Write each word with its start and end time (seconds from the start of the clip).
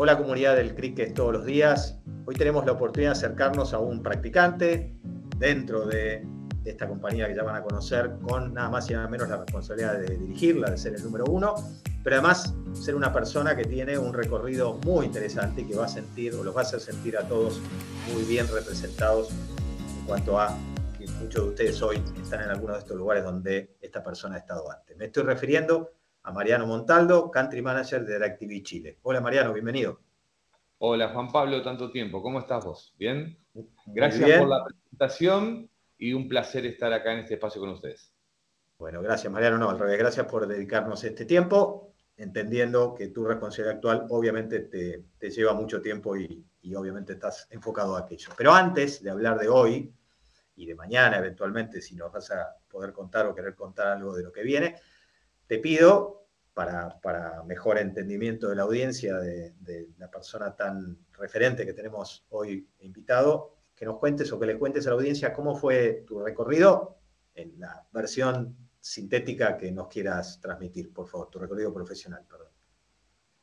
Hola 0.00 0.16
comunidad 0.16 0.54
del 0.54 0.76
cricket 0.76 1.12
todos 1.12 1.32
los 1.32 1.44
días. 1.44 1.98
Hoy 2.24 2.36
tenemos 2.36 2.64
la 2.64 2.70
oportunidad 2.70 3.14
de 3.14 3.18
acercarnos 3.18 3.74
a 3.74 3.80
un 3.80 4.00
practicante 4.00 4.94
dentro 5.38 5.86
de 5.86 6.24
esta 6.64 6.86
compañía 6.86 7.26
que 7.26 7.34
ya 7.34 7.42
van 7.42 7.56
a 7.56 7.64
conocer 7.64 8.12
con 8.22 8.54
nada 8.54 8.70
más 8.70 8.88
y 8.88 8.92
nada 8.92 9.08
menos 9.08 9.28
la 9.28 9.38
responsabilidad 9.38 9.98
de 9.98 10.16
dirigirla, 10.16 10.70
de 10.70 10.78
ser 10.78 10.94
el 10.94 11.02
número 11.02 11.24
uno, 11.24 11.56
pero 12.04 12.14
además 12.14 12.54
ser 12.74 12.94
una 12.94 13.12
persona 13.12 13.56
que 13.56 13.64
tiene 13.64 13.98
un 13.98 14.14
recorrido 14.14 14.74
muy 14.84 15.06
interesante 15.06 15.62
y 15.62 15.64
que 15.64 15.74
va 15.74 15.86
a 15.86 15.88
sentir 15.88 16.32
o 16.36 16.44
los 16.44 16.54
va 16.54 16.60
a 16.60 16.62
hacer 16.62 16.78
sentir 16.78 17.16
a 17.18 17.26
todos 17.26 17.60
muy 18.14 18.22
bien 18.22 18.46
representados 18.46 19.30
en 19.30 20.06
cuanto 20.06 20.38
a 20.38 20.56
que 20.96 21.08
muchos 21.08 21.42
de 21.42 21.48
ustedes 21.48 21.82
hoy 21.82 22.00
están 22.22 22.44
en 22.44 22.50
algunos 22.50 22.76
de 22.76 22.80
estos 22.82 22.96
lugares 22.96 23.24
donde 23.24 23.76
esta 23.80 24.00
persona 24.04 24.36
ha 24.36 24.38
estado 24.38 24.70
antes. 24.70 24.96
Me 24.96 25.06
estoy 25.06 25.24
refiriendo 25.24 25.97
a 26.22 26.32
Mariano 26.32 26.66
Montaldo, 26.66 27.30
Country 27.30 27.62
Manager 27.62 28.04
de 28.04 28.14
DirecTV 28.14 28.62
Chile. 28.62 28.98
Hola 29.02 29.20
Mariano, 29.20 29.52
bienvenido. 29.52 30.00
Hola 30.78 31.08
Juan 31.08 31.32
Pablo, 31.32 31.62
tanto 31.62 31.90
tiempo. 31.90 32.22
¿Cómo 32.22 32.38
estás 32.38 32.64
vos? 32.64 32.94
¿Bien? 32.98 33.36
Gracias 33.86 34.38
por 34.38 34.48
la 34.48 34.64
presentación 34.64 35.68
y 35.96 36.12
un 36.12 36.28
placer 36.28 36.66
estar 36.66 36.92
acá 36.92 37.12
en 37.12 37.20
este 37.20 37.34
espacio 37.34 37.60
con 37.60 37.70
ustedes. 37.70 38.12
Bueno, 38.78 39.02
gracias 39.02 39.32
Mariano. 39.32 39.58
No, 39.58 39.70
al 39.70 39.78
revés, 39.78 39.98
gracias 39.98 40.26
por 40.26 40.46
dedicarnos 40.46 41.02
este 41.02 41.24
tiempo, 41.24 41.92
entendiendo 42.16 42.94
que 42.94 43.08
tu 43.08 43.24
responsabilidad 43.24 43.76
actual 43.76 44.06
obviamente 44.10 44.60
te, 44.60 45.30
lleva 45.30 45.52
mucho 45.54 45.80
tiempo 45.80 46.16
y, 46.16 46.44
y 46.62 46.74
obviamente 46.74 47.14
estás 47.14 47.48
enfocado 47.50 47.96
a 47.96 48.00
aquello. 48.00 48.30
Pero 48.36 48.52
antes 48.52 49.02
de 49.02 49.10
hablar 49.10 49.38
de 49.38 49.48
hoy 49.48 49.92
y 50.54 50.66
de 50.66 50.74
mañana, 50.74 51.18
eventualmente, 51.18 51.80
si 51.80 51.96
nos 51.96 52.12
vas 52.12 52.30
a 52.30 52.56
poder 52.68 52.92
contar 52.92 53.26
o 53.26 53.34
querer 53.34 53.54
contar 53.54 53.88
algo 53.88 54.14
de 54.14 54.24
lo 54.24 54.32
que 54.32 54.42
viene, 54.42 54.76
te 55.48 55.58
pido 55.58 56.26
para, 56.54 57.42
mejor 57.46 57.78
entendimiento 57.78 58.48
de 58.48 58.56
la 58.56 58.62
audiencia, 58.62 59.16
de, 59.16 59.88
la 59.96 60.10
persona 60.10 60.54
tan 60.54 60.98
referente 61.12 61.64
que 61.64 61.72
tenemos 61.72 62.26
hoy 62.30 62.68
invitado, 62.80 63.54
que 63.74 63.84
nos 63.84 63.98
cuentes 63.98 64.32
o 64.32 64.40
que 64.40 64.46
le 64.46 64.58
cuentes 64.58 64.86
a 64.86 64.90
la 64.90 64.96
audiencia 64.96 65.32
cómo 65.32 65.54
fue 65.54 66.04
tu 66.06 66.20
recorrido 66.20 66.98
en 67.34 67.60
la 67.60 67.86
versión 67.92 68.56
sintética 68.80 69.56
que 69.56 69.70
nos 69.70 69.88
quieras 69.88 70.40
transmitir, 70.40 70.92
por 70.92 71.06
favor, 71.06 71.30
tu 71.30 71.38
recorrido 71.38 71.72
profesional, 71.72 72.24
perdón. 72.28 72.48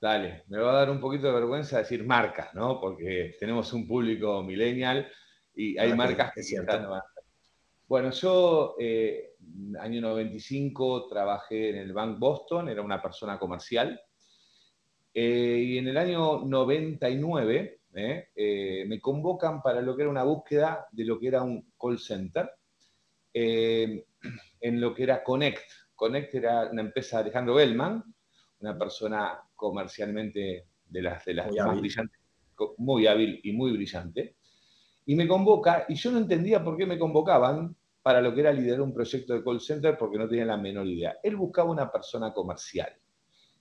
Dale, 0.02 0.44
me 0.48 0.60
va 0.60 0.72
a 0.72 0.80
dar 0.80 0.90
un 0.90 1.00
poquito 1.00 1.28
de 1.28 1.34
vergüenza 1.34 1.78
decir 1.78 2.06
marcas, 2.06 2.54
¿no? 2.54 2.82
Porque 2.82 3.36
tenemos 3.40 3.72
un 3.72 3.88
público 3.88 4.44
millennial 4.44 5.10
y 5.54 5.78
hay 5.78 5.94
marcas 5.94 6.34
que, 6.34 6.42
están, 6.42 6.86
bueno, 7.88 8.10
yo, 8.12 8.76
eh, 8.80 9.36
año 9.80 10.02
95, 10.02 11.08
trabajé 11.08 11.70
en 11.70 11.78
el 11.78 11.94
Bank 11.94 12.18
Boston, 12.18 12.70
era 12.70 12.82
una 12.82 13.02
persona 13.02 13.38
comercial. 13.38 14.00
Eh, 15.14 15.64
y 15.66 15.78
en 15.78 15.88
el 15.88 15.98
año 15.98 16.42
99 16.46 17.80
eh, 17.94 18.28
eh, 18.36 18.86
me 18.88 19.00
convocan 19.00 19.62
para 19.62 19.82
lo 19.82 19.96
que 19.96 20.02
era 20.02 20.12
una 20.12 20.24
búsqueda 20.24 20.88
de 20.92 21.06
lo 21.06 21.20
que 21.20 21.28
era 21.28 21.44
un 21.44 21.72
call 21.80 22.00
center, 22.00 22.50
en 23.34 24.82
lo 24.82 24.94
que 24.94 25.04
era 25.04 25.24
Connect. 25.24 25.64
Connect 25.94 26.34
era 26.36 26.70
una 26.72 26.82
empresa 26.82 27.18
de 27.18 27.24
Alejandro 27.24 27.56
Bellman, 27.56 28.04
una 28.60 28.78
persona 28.78 29.40
comercialmente 29.56 30.68
de 30.86 31.02
las, 31.02 31.24
de 31.26 31.34
las 31.34 31.54
más 31.54 31.80
brillantes, 31.80 32.20
muy 32.78 33.08
hábil 33.08 33.40
y 33.44 33.52
muy 33.52 33.74
brillante 33.74 34.38
y 35.06 35.16
me 35.16 35.28
convoca, 35.28 35.86
y 35.88 35.96
yo 35.96 36.12
no 36.12 36.18
entendía 36.18 36.64
por 36.64 36.78
qué 36.78 36.86
me 36.86 36.98
convocaban 36.98 37.76
para 38.02 38.22
lo 38.22 38.34
que 38.34 38.42
era 38.42 38.52
liderar 38.52 38.82
un 38.82 38.94
proyecto 38.94 39.34
de 39.34 39.44
call 39.44 39.60
center 39.60 39.98
porque 39.98 40.18
no 40.18 40.28
tenía 40.28 40.46
la 40.46 40.58
menor 40.58 40.88
idea. 40.88 41.18
Él 41.24 41.36
buscaba 41.36 41.72
una 41.72 41.92
persona 41.92 42.34
comercial. 42.34 42.94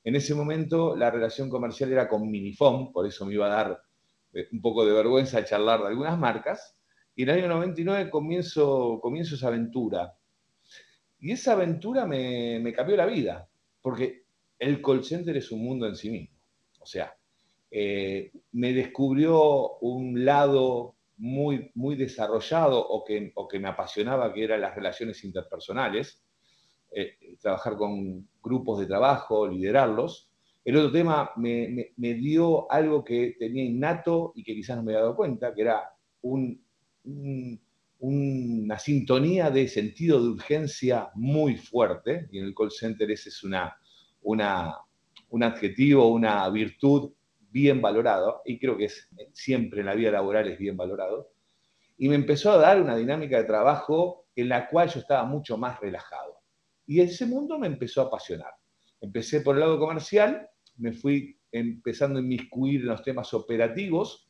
En 0.03 0.17
ese 0.17 0.34
momento 0.34 0.97
la 0.97 1.11
relación 1.11 1.48
comercial 1.48 1.92
era 1.92 2.09
con 2.09 2.31
Minifone, 2.31 2.91
por 2.92 3.06
eso 3.06 3.25
me 3.25 3.34
iba 3.34 3.47
a 3.47 3.56
dar 3.56 3.83
eh, 4.33 4.48
un 4.53 4.61
poco 4.61 4.84
de 4.84 4.92
vergüenza 4.92 5.45
charlar 5.45 5.81
de 5.81 5.89
algunas 5.89 6.19
marcas, 6.19 6.77
y 7.17 7.23
en 7.23 7.28
el 7.28 7.39
año 7.39 7.48
99 7.48 8.11
comienzo, 8.11 8.98
comienzo 9.01 9.36
esa 9.36 9.48
aventura. 9.48 10.14
Y 11.20 11.33
esa 11.33 11.52
aventura 11.52 12.07
me, 12.07 12.58
me 12.61 12.73
cambió 12.73 12.97
la 12.97 13.07
vida, 13.07 13.48
porque 13.80 14.24
el 14.58 14.83
call 14.83 15.05
center 15.05 15.36
es 15.36 15.51
un 15.52 15.63
mundo 15.63 15.86
en 15.86 15.97
sí 15.97 16.11
mismo. 16.11 16.36
O 16.80 16.86
sea, 16.86 17.17
eh, 17.70 18.30
me 18.52 18.73
descubrió 18.73 19.79
un 19.79 20.24
lado 20.24 20.97
muy, 21.17 21.70
muy 21.75 21.97
desarrollado 21.97 22.86
o 22.86 23.05
que, 23.05 23.33
o 23.35 23.47
que 23.47 23.58
me 23.58 23.69
apasionaba, 23.69 24.33
que 24.33 24.45
eran 24.45 24.61
las 24.61 24.75
relaciones 24.75 25.23
interpersonales, 25.25 26.23
eh, 26.91 27.36
trabajar 27.41 27.77
con 27.77 28.29
grupos 28.42 28.80
de 28.80 28.86
trabajo, 28.86 29.47
liderarlos. 29.47 30.30
El 30.64 30.77
otro 30.77 30.92
tema 30.92 31.30
me, 31.36 31.92
me, 31.97 32.14
dio 32.14 32.70
algo 32.70 33.05
que 33.05 33.36
tenía 33.39 33.64
innato 33.64 34.33
y 34.35 34.42
que 34.42 34.55
quizás 34.55 34.77
no 34.77 34.83
me 34.83 34.92
había 34.92 35.03
dado 35.03 35.17
cuenta, 35.17 35.55
que 35.55 35.63
era 35.63 35.91
un, 36.23 36.63
una 37.98 38.79
sintonía 38.79 39.51
de 39.51 39.69
sentido 39.69 40.23
de 40.23 40.29
urgencia 40.30 41.11
muy 41.14 41.57
fuerte, 41.57 42.29
y 42.30 42.39
en 42.39 42.47
el 42.47 42.55
call 42.55 42.70
center 42.70 43.11
ese 43.11 43.29
es 43.29 43.42
una, 43.45 43.77
una, 44.23 44.74
un 45.30 45.42
adjetivo, 45.42 46.08
una 46.08 46.48
virtud 46.48 47.13
bien 47.55 47.81
valorado, 47.81 48.42
y 48.45 48.59
creo 48.59 48.77
que 48.77 48.87
es, 48.87 49.09
siempre 49.33 49.81
en 49.81 49.87
la 49.87 49.95
vida 49.95 50.11
laboral 50.11 50.48
es 50.48 50.59
bien 50.59 50.77
valorado, 50.77 51.31
y 51.97 52.09
me 52.09 52.17
empezó 52.17 52.51
a 52.51 52.57
dar 52.59 52.83
una 52.83 52.97
dinámica 52.97 53.39
de 53.39 53.45
trabajo 53.45 54.27
en 54.35 54.48
la 54.48 54.69
cual 54.69 54.89
yo 54.89 54.98
estaba 54.98 55.25
mucho 55.25 55.57
más 55.57 55.79
relajado. 55.79 56.41
Y 56.85 57.01
ese 57.01 57.27
mundo 57.27 57.57
me 57.57 57.69
empezó 57.69 58.03
a 58.03 58.07
apasionar. 58.07 58.51
Empecé 59.01 59.41
por 59.41 59.55
el 59.55 59.61
lado 59.61 59.79
comercial, 59.79 60.48
me 60.79 60.92
fui 60.92 61.39
empezando 61.53 62.19
a 62.19 62.23
inmiscuir 62.23 62.81
en 62.81 62.89
los 62.89 63.03
temas 63.05 63.33
operativos 63.33 64.29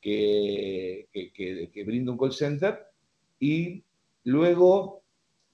que, 0.00 1.08
que, 1.12 1.70
que 1.72 1.84
brinda 1.84 2.10
un 2.10 2.18
call 2.18 2.32
center, 2.32 2.80
y 3.38 3.84
luego 4.24 5.04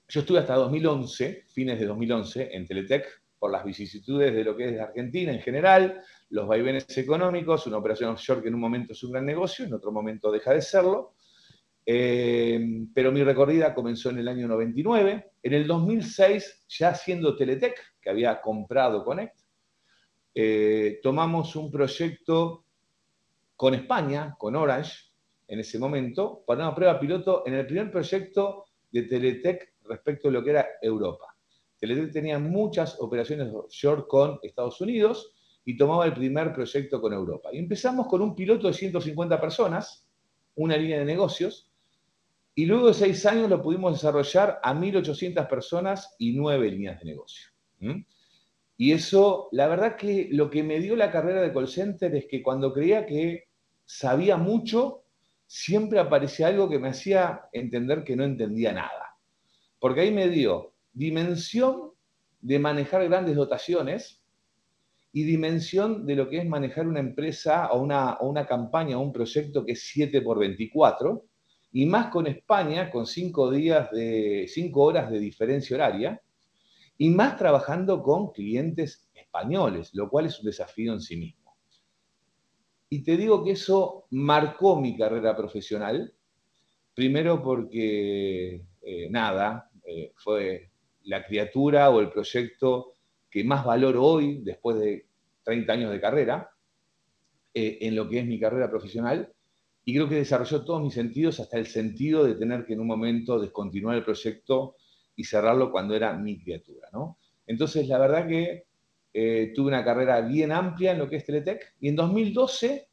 yo 0.09 0.21
estuve 0.21 0.39
hasta 0.39 0.55
2011, 0.55 1.45
fines 1.49 1.79
de 1.79 1.85
2011, 1.85 2.57
en 2.57 2.67
Teletec, 2.67 3.22
por 3.43 3.51
las 3.51 3.65
vicisitudes 3.65 4.33
de 4.33 4.45
lo 4.45 4.57
que 4.57 4.69
es 4.69 4.81
Argentina 4.81 5.33
en 5.33 5.41
general, 5.41 6.01
los 6.31 6.47
vaivenes 6.47 6.97
económicos, 6.97 7.67
una 7.67 7.79
operación 7.79 8.11
offshore 8.11 8.41
que 8.41 8.47
en 8.47 8.55
un 8.55 8.61
momento 8.61 8.93
es 8.93 9.03
un 9.03 9.11
gran 9.11 9.27
negocio, 9.27 9.65
en 9.65 9.75
otro 9.75 9.91
momento 9.91 10.31
deja 10.31 10.53
de 10.53 10.63
serlo. 10.63 11.15
Eh, 11.85 12.85
pero 12.95 13.11
mi 13.11 13.25
recorrida 13.25 13.75
comenzó 13.75 14.11
en 14.11 14.19
el 14.19 14.29
año 14.29 14.47
99. 14.47 15.33
En 15.43 15.55
el 15.55 15.67
2006, 15.67 16.67
ya 16.69 16.95
siendo 16.95 17.35
Teletec, 17.35 17.75
que 18.01 18.11
había 18.11 18.41
comprado 18.41 19.03
Connect, 19.03 19.35
eh, 20.37 21.01
tomamos 21.03 21.57
un 21.57 21.69
proyecto 21.69 22.67
con 23.57 23.75
España, 23.75 24.37
con 24.39 24.55
Orange, 24.55 25.11
en 25.49 25.59
ese 25.59 25.81
momento, 25.81 26.45
para 26.47 26.63
una 26.63 26.77
prueba 26.77 27.01
piloto 27.01 27.43
en 27.45 27.55
el 27.55 27.67
primer 27.67 27.91
proyecto 27.91 28.67
de 28.93 29.03
Teletec 29.03 29.73
respecto 29.83 30.29
a 30.29 30.31
lo 30.31 30.45
que 30.45 30.51
era 30.51 30.69
Europa. 30.81 31.32
Teletec 31.83 32.13
tenía 32.13 32.39
muchas 32.39 32.97
operaciones 33.01 33.53
offshore 33.53 34.05
con 34.07 34.39
Estados 34.45 34.81
Unidos 34.81 35.35
y 35.65 35.77
tomaba 35.77 36.07
el 36.07 36.15
primer 36.15 36.53
proyecto 36.53 37.01
con 37.01 37.13
Europa. 37.13 37.49
Y 37.53 37.59
empezamos 37.59 38.07
con 38.07 38.23
un 38.23 38.37
piloto 38.37 38.69
de 38.69 38.73
150 38.73 39.41
personas, 39.41 40.09
una 40.55 40.77
línea 40.77 41.01
de 41.01 41.05
negocios, 41.05 41.73
y 42.55 42.67
luego 42.67 42.87
de 42.87 42.95
seis 42.95 43.27
años 43.27 43.51
lo 43.51 43.61
pudimos 43.61 43.95
desarrollar 43.95 44.61
a 44.63 44.73
1.800 44.73 45.49
personas 45.49 46.15
y 46.21 46.35
nueve 46.37 46.71
líneas 46.71 47.01
de 47.01 47.05
negocio. 47.05 47.51
Y 48.77 48.93
eso, 48.93 49.49
la 49.51 49.67
verdad 49.67 49.97
que 49.97 50.29
lo 50.31 50.51
que 50.51 50.63
me 50.63 50.79
dio 50.79 50.95
la 50.95 51.11
carrera 51.11 51.43
de 51.43 51.53
call 51.53 51.67
center 51.67 52.15
es 52.15 52.27
que 52.27 52.45
cuando 52.45 52.73
creía 52.73 53.05
que 53.07 53.49
sabía 53.85 54.37
mucho, 54.37 55.03
siempre 55.49 55.99
aparecía 55.99 56.47
algo 56.47 56.69
que 56.69 56.79
me 56.79 56.91
hacía 56.91 57.49
entender 57.53 58.05
que 58.05 58.15
no 58.15 58.23
entendía 58.23 58.73
nada. 58.73 59.19
Porque 59.81 60.03
ahí 60.03 60.13
me 60.13 60.29
dio 60.29 60.72
dimensión 60.93 61.93
de 62.41 62.59
manejar 62.59 63.05
grandes 63.09 63.37
dotaciones 63.37 64.23
y 65.13 65.25
dimensión 65.25 66.07
de 66.07 66.17
lo 66.17 66.29
que 66.29 66.39
es 66.39 66.47
manejar 66.47 66.87
una 66.87 67.01
empresa 67.01 67.71
o 67.73 67.83
una, 67.83 68.15
o 68.15 68.29
una 68.29 68.47
campaña 68.47 68.99
o 68.99 69.03
un 69.03 69.13
proyecto 69.13 69.65
que 69.65 69.73
es 69.73 69.83
7 69.93 70.23
por 70.23 70.39
24, 70.39 71.25
y 71.73 71.87
más 71.87 72.11
con 72.11 72.27
España, 72.27 72.91
con 72.91 73.07
5 73.07 73.51
días 73.51 73.91
de 73.91 74.47
5 74.49 74.81
horas 74.81 75.11
de 75.11 75.19
diferencia 75.19 75.77
horaria, 75.77 76.21
y 76.99 77.11
más 77.11 77.37
trabajando 77.37 78.03
con 78.03 78.33
clientes 78.33 79.09
españoles, 79.15 79.91
lo 79.95 80.09
cual 80.09 80.27
es 80.27 80.39
un 80.39 80.47
desafío 80.47 80.93
en 80.93 81.01
sí 81.01 81.17
mismo. 81.17 81.57
Y 82.89 83.03
te 83.03 83.17
digo 83.17 83.43
que 83.43 83.53
eso 83.53 84.07
marcó 84.11 84.79
mi 84.79 84.97
carrera 84.97 85.35
profesional, 85.35 86.13
primero 86.95 87.43
porque, 87.43 88.67
eh, 88.83 89.09
nada, 89.11 89.71
eh, 89.87 90.13
fue 90.17 90.72
la 91.05 91.25
criatura 91.25 91.91
o 91.91 92.01
el 92.01 92.11
proyecto 92.11 92.93
que 93.33 93.45
más 93.45 93.65
valoro 93.65 94.05
hoy, 94.05 94.41
después 94.43 94.79
de 94.79 95.07
30 95.43 95.73
años 95.73 95.91
de 95.91 96.01
carrera, 96.01 96.51
eh, 97.55 97.79
en 97.81 97.97
lo 97.97 98.09
que 98.09 98.21
es 98.21 98.27
mi 98.27 98.39
carrera 98.39 98.71
profesional, 98.71 99.33
y 99.85 99.95
creo 99.95 100.09
que 100.09 100.17
desarrolló 100.17 100.65
todos 100.65 100.83
mis 100.83 100.95
sentidos, 100.95 101.41
hasta 101.41 101.59
el 101.59 101.67
sentido 101.67 102.25
de 102.25 102.35
tener 102.35 102.67
que 102.67 102.75
en 102.75 102.81
un 102.81 102.87
momento 102.87 103.41
descontinuar 103.41 103.97
el 103.97 104.05
proyecto 104.05 104.77
y 105.17 105.25
cerrarlo 105.25 105.73
cuando 105.73 105.95
era 105.97 106.13
mi 106.13 106.39
criatura. 106.39 106.89
¿no? 106.93 107.19
Entonces, 107.47 107.89
la 107.89 107.99
verdad 107.99 108.29
que 108.29 108.65
eh, 109.15 109.53
tuve 109.55 109.69
una 109.69 109.85
carrera 109.85 110.21
bien 110.21 110.53
amplia 110.53 110.93
en 110.93 110.99
lo 110.99 111.09
que 111.09 111.17
es 111.17 111.25
Teletec 111.25 111.75
y 111.81 111.89
en 111.89 111.97
2012 111.97 112.89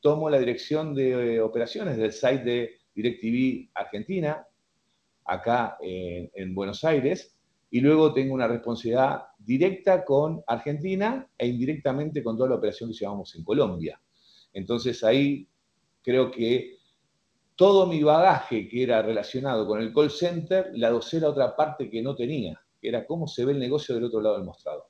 tomo 0.00 0.30
la 0.30 0.38
dirección 0.38 0.94
de 0.94 1.40
operaciones 1.40 1.96
del 1.96 2.12
site 2.12 2.44
de 2.44 2.78
DirecTV 2.94 3.70
Argentina, 3.74 4.46
acá 5.24 5.76
en 5.80 6.54
Buenos 6.54 6.84
Aires, 6.84 7.37
y 7.70 7.80
luego 7.80 8.12
tengo 8.12 8.34
una 8.34 8.48
responsabilidad 8.48 9.24
directa 9.38 10.04
con 10.04 10.42
Argentina 10.46 11.28
e 11.36 11.46
indirectamente 11.46 12.22
con 12.22 12.36
toda 12.36 12.50
la 12.50 12.56
operación 12.56 12.90
que 12.90 12.96
llevamos 12.96 13.34
en 13.34 13.44
Colombia. 13.44 14.00
Entonces 14.52 15.04
ahí 15.04 15.46
creo 16.02 16.30
que 16.30 16.78
todo 17.54 17.86
mi 17.86 18.02
bagaje 18.02 18.68
que 18.68 18.84
era 18.84 19.02
relacionado 19.02 19.66
con 19.66 19.80
el 19.80 19.92
call 19.92 20.10
center, 20.10 20.70
la 20.74 20.90
docera 20.90 21.28
otra 21.28 21.54
parte 21.56 21.90
que 21.90 22.00
no 22.02 22.14
tenía, 22.14 22.58
que 22.80 22.88
era 22.88 23.04
cómo 23.04 23.26
se 23.26 23.44
ve 23.44 23.52
el 23.52 23.58
negocio 23.58 23.94
del 23.94 24.04
otro 24.04 24.20
lado 24.20 24.36
del 24.36 24.44
mostrador. 24.44 24.84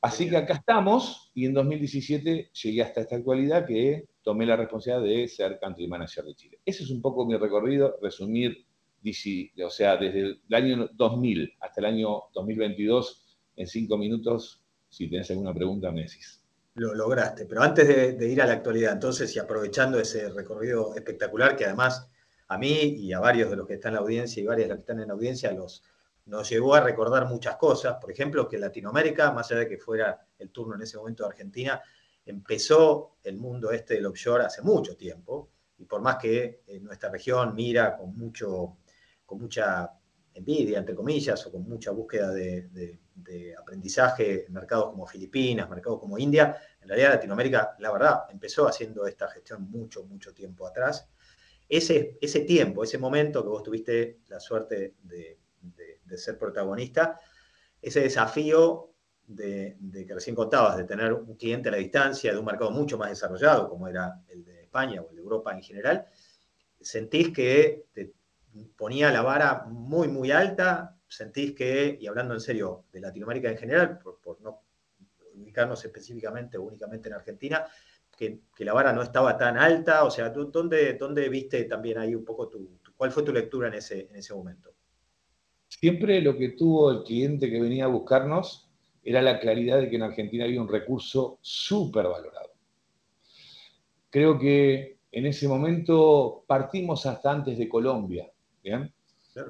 Así 0.00 0.30
que 0.30 0.36
acá 0.38 0.54
estamos 0.54 1.30
y 1.34 1.44
en 1.44 1.52
2017 1.52 2.50
llegué 2.52 2.82
hasta 2.82 3.02
esta 3.02 3.16
actualidad 3.16 3.66
que 3.66 4.08
tomé 4.22 4.46
la 4.46 4.56
responsabilidad 4.56 5.02
de 5.02 5.28
ser 5.28 5.58
country 5.60 5.88
manager 5.88 6.24
de 6.24 6.34
Chile. 6.34 6.60
Ese 6.64 6.84
es 6.84 6.90
un 6.90 7.02
poco 7.02 7.26
mi 7.26 7.36
recorrido, 7.36 7.96
resumir 8.00 8.66
o 9.64 9.70
sea, 9.70 9.96
desde 9.96 10.20
el 10.20 10.54
año 10.54 10.88
2000 10.92 11.54
hasta 11.60 11.80
el 11.80 11.86
año 11.86 12.24
2022, 12.34 13.38
en 13.56 13.66
cinco 13.66 13.96
minutos, 13.96 14.62
si 14.88 15.08
tienes 15.08 15.30
alguna 15.30 15.54
pregunta, 15.54 15.90
me. 15.90 16.06
Lo 16.74 16.94
lograste, 16.94 17.46
pero 17.46 17.62
antes 17.62 18.18
de, 18.18 18.28
ir 18.28 18.40
a 18.42 18.46
la 18.46 18.54
actualidad, 18.54 18.92
entonces, 18.92 19.34
y 19.34 19.38
aprovechando 19.38 19.98
ese 19.98 20.30
recorrido 20.30 20.94
espectacular 20.94 21.56
que 21.56 21.64
además 21.64 22.08
a 22.48 22.58
mí 22.58 22.72
y 22.72 23.12
a 23.12 23.20
varios 23.20 23.50
de 23.50 23.56
los 23.56 23.66
que 23.66 23.74
están 23.74 23.90
en 23.90 23.94
la 23.94 24.00
audiencia 24.00 24.42
y 24.42 24.46
varias 24.46 24.68
de 24.68 24.74
los 24.74 24.78
que 24.78 24.82
están 24.82 25.00
en 25.00 25.08
la 25.08 25.14
audiencia 25.14 25.52
los, 25.52 25.82
nos 26.26 26.48
llevó 26.48 26.74
a 26.74 26.80
recordar 26.80 27.26
muchas 27.26 27.56
cosas. 27.56 27.96
Por 28.00 28.10
ejemplo, 28.10 28.48
que 28.48 28.58
Latinoamérica, 28.58 29.32
más 29.32 29.50
allá 29.50 29.60
de 29.60 29.68
que 29.68 29.78
fuera 29.78 30.26
el 30.38 30.50
turno 30.50 30.74
en 30.74 30.82
ese 30.82 30.96
momento 30.96 31.24
de 31.24 31.30
Argentina, 31.30 31.82
empezó 32.24 33.16
el 33.22 33.36
mundo 33.36 33.70
este 33.72 33.94
del 33.94 34.06
offshore 34.06 34.44
hace 34.44 34.62
mucho 34.62 34.96
tiempo. 34.96 35.50
Y 35.78 35.84
por 35.84 36.00
más 36.00 36.16
que 36.16 36.62
en 36.66 36.84
nuestra 36.84 37.10
región 37.10 37.54
mira 37.54 37.96
con 37.96 38.16
mucho 38.16 38.76
con 39.30 39.40
mucha 39.40 39.88
envidia, 40.34 40.80
entre 40.80 40.96
comillas, 40.96 41.46
o 41.46 41.52
con 41.52 41.62
mucha 41.62 41.92
búsqueda 41.92 42.32
de, 42.32 42.98
aprendizaje 43.56 44.46
en 44.46 44.52
mercados 44.52 44.86
como 44.86 45.06
Filipinas, 45.06 45.70
mercados 45.70 46.00
como 46.00 46.18
India, 46.18 46.56
en 46.80 46.88
realidad 46.88 47.10
Latinoamérica, 47.10 47.76
la 47.78 47.92
verdad, 47.92 48.24
empezó 48.28 48.66
haciendo 48.66 49.06
esta 49.06 49.28
gestión 49.28 49.70
mucho, 49.70 50.02
mucho 50.04 50.34
tiempo 50.34 50.66
atrás. 50.66 51.08
Ese, 51.68 52.18
ese 52.20 52.40
tiempo, 52.40 52.82
ese 52.82 52.98
momento 52.98 53.44
que 53.44 53.48
vos 53.50 53.62
tuviste 53.62 54.18
la 54.26 54.40
suerte 54.40 54.96
de, 55.04 55.38
ser 56.16 56.36
protagonista, 56.36 57.20
ese 57.80 58.00
desafío 58.00 58.94
de, 59.28 59.76
que 60.04 60.12
recién 60.12 60.34
contabas, 60.34 60.76
de 60.76 60.84
tener 60.84 61.12
un 61.12 61.36
cliente 61.36 61.68
a 61.68 61.72
la 61.72 61.78
distancia, 61.78 62.32
de 62.32 62.38
un 62.38 62.46
mercado 62.46 62.72
mucho 62.72 62.98
más 62.98 63.10
desarrollado, 63.10 63.68
como 63.68 63.86
era 63.86 64.20
el 64.26 64.44
de 64.44 64.62
España 64.62 65.00
o 65.02 65.10
el 65.10 65.14
de 65.14 65.22
Europa 65.22 65.54
en 65.54 65.62
general, 65.62 66.08
sentís 66.80 67.32
que 67.32 67.84
te, 67.92 68.12
ponía 68.76 69.10
la 69.10 69.22
vara 69.22 69.66
muy, 69.68 70.08
muy 70.08 70.30
alta. 70.30 70.96
Sentís 71.06 71.54
que, 71.54 71.98
y 72.00 72.06
hablando 72.06 72.34
en 72.34 72.40
serio 72.40 72.84
de 72.92 73.00
Latinoamérica 73.00 73.50
en 73.50 73.58
general, 73.58 73.98
por, 73.98 74.40
no 74.40 74.62
ubicarnos 75.34 75.84
específicamente 75.84 76.58
o 76.58 76.62
únicamente 76.62 77.08
en 77.08 77.14
Argentina, 77.14 77.66
que, 78.16 78.40
la 78.58 78.72
vara 78.72 78.92
no 78.92 79.02
estaba 79.02 79.36
tan 79.36 79.56
alta. 79.56 80.04
O 80.04 80.10
sea, 80.10 80.32
¿tú, 80.32 80.50
dónde, 80.50 80.94
dónde 80.94 81.28
viste 81.28 81.64
también 81.64 81.98
ahí 81.98 82.14
un 82.14 82.24
poco 82.24 82.48
tu, 82.48 82.78
cuál 82.96 83.10
fue 83.10 83.22
tu 83.22 83.32
lectura 83.32 83.68
en 83.68 83.74
ese, 83.74 84.08
en 84.10 84.16
ese 84.16 84.34
momento? 84.34 84.70
Siempre 85.68 86.20
lo 86.20 86.36
que 86.36 86.50
tuvo 86.50 86.90
el 86.90 87.02
cliente 87.04 87.50
que 87.50 87.60
venía 87.60 87.84
a 87.84 87.88
buscarnos 87.88 88.68
era 89.02 89.22
la 89.22 89.40
claridad 89.40 89.78
de 89.78 89.88
que 89.88 89.96
en 89.96 90.02
Argentina 90.02 90.44
había 90.44 90.60
un 90.60 90.68
recurso 90.68 91.38
súper 91.40 92.06
valorado. 92.06 92.50
Creo 94.10 94.38
que 94.38 94.98
en 95.12 95.26
ese 95.26 95.48
momento 95.48 96.44
partimos 96.46 97.06
hasta 97.06 97.30
antes 97.30 97.58
de 97.58 97.68
Colombia. 97.68 98.29
¿Bien? 98.62 98.92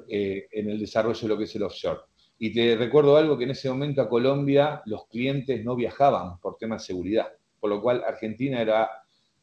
Eh, 0.07 0.47
en 0.51 0.69
el 0.69 0.79
desarrollo 0.79 1.21
de 1.21 1.27
lo 1.27 1.37
que 1.37 1.45
es 1.45 1.55
el 1.55 1.63
offshore. 1.63 2.01
Y 2.37 2.53
te 2.53 2.75
recuerdo 2.75 3.17
algo 3.17 3.37
que 3.37 3.45
en 3.45 3.51
ese 3.51 3.69
momento 3.69 4.01
a 4.01 4.09
Colombia 4.09 4.81
los 4.85 5.07
clientes 5.07 5.63
no 5.63 5.75
viajaban 5.75 6.39
por 6.39 6.57
temas 6.57 6.83
de 6.83 6.87
seguridad, 6.87 7.27
por 7.59 7.69
lo 7.69 7.81
cual 7.81 8.03
Argentina 8.05 8.61
era 8.61 8.89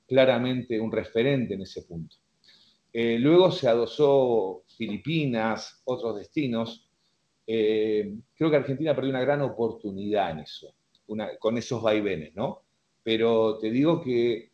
claramente 0.06 0.78
un 0.80 0.92
referente 0.92 1.54
en 1.54 1.62
ese 1.62 1.82
punto. 1.82 2.16
Eh, 2.92 3.18
luego 3.18 3.50
se 3.50 3.68
adosó 3.68 4.62
Filipinas, 4.76 5.82
otros 5.84 6.16
destinos. 6.16 6.88
Eh, 7.46 8.14
creo 8.34 8.50
que 8.50 8.56
Argentina 8.56 8.94
perdió 8.94 9.10
una 9.10 9.20
gran 9.20 9.42
oportunidad 9.42 10.30
en 10.30 10.38
eso, 10.40 10.74
con 11.38 11.58
esos 11.58 11.82
vaivenes, 11.82 12.34
¿no? 12.34 12.62
Pero 13.02 13.58
te 13.58 13.70
digo 13.70 14.02
que 14.02 14.50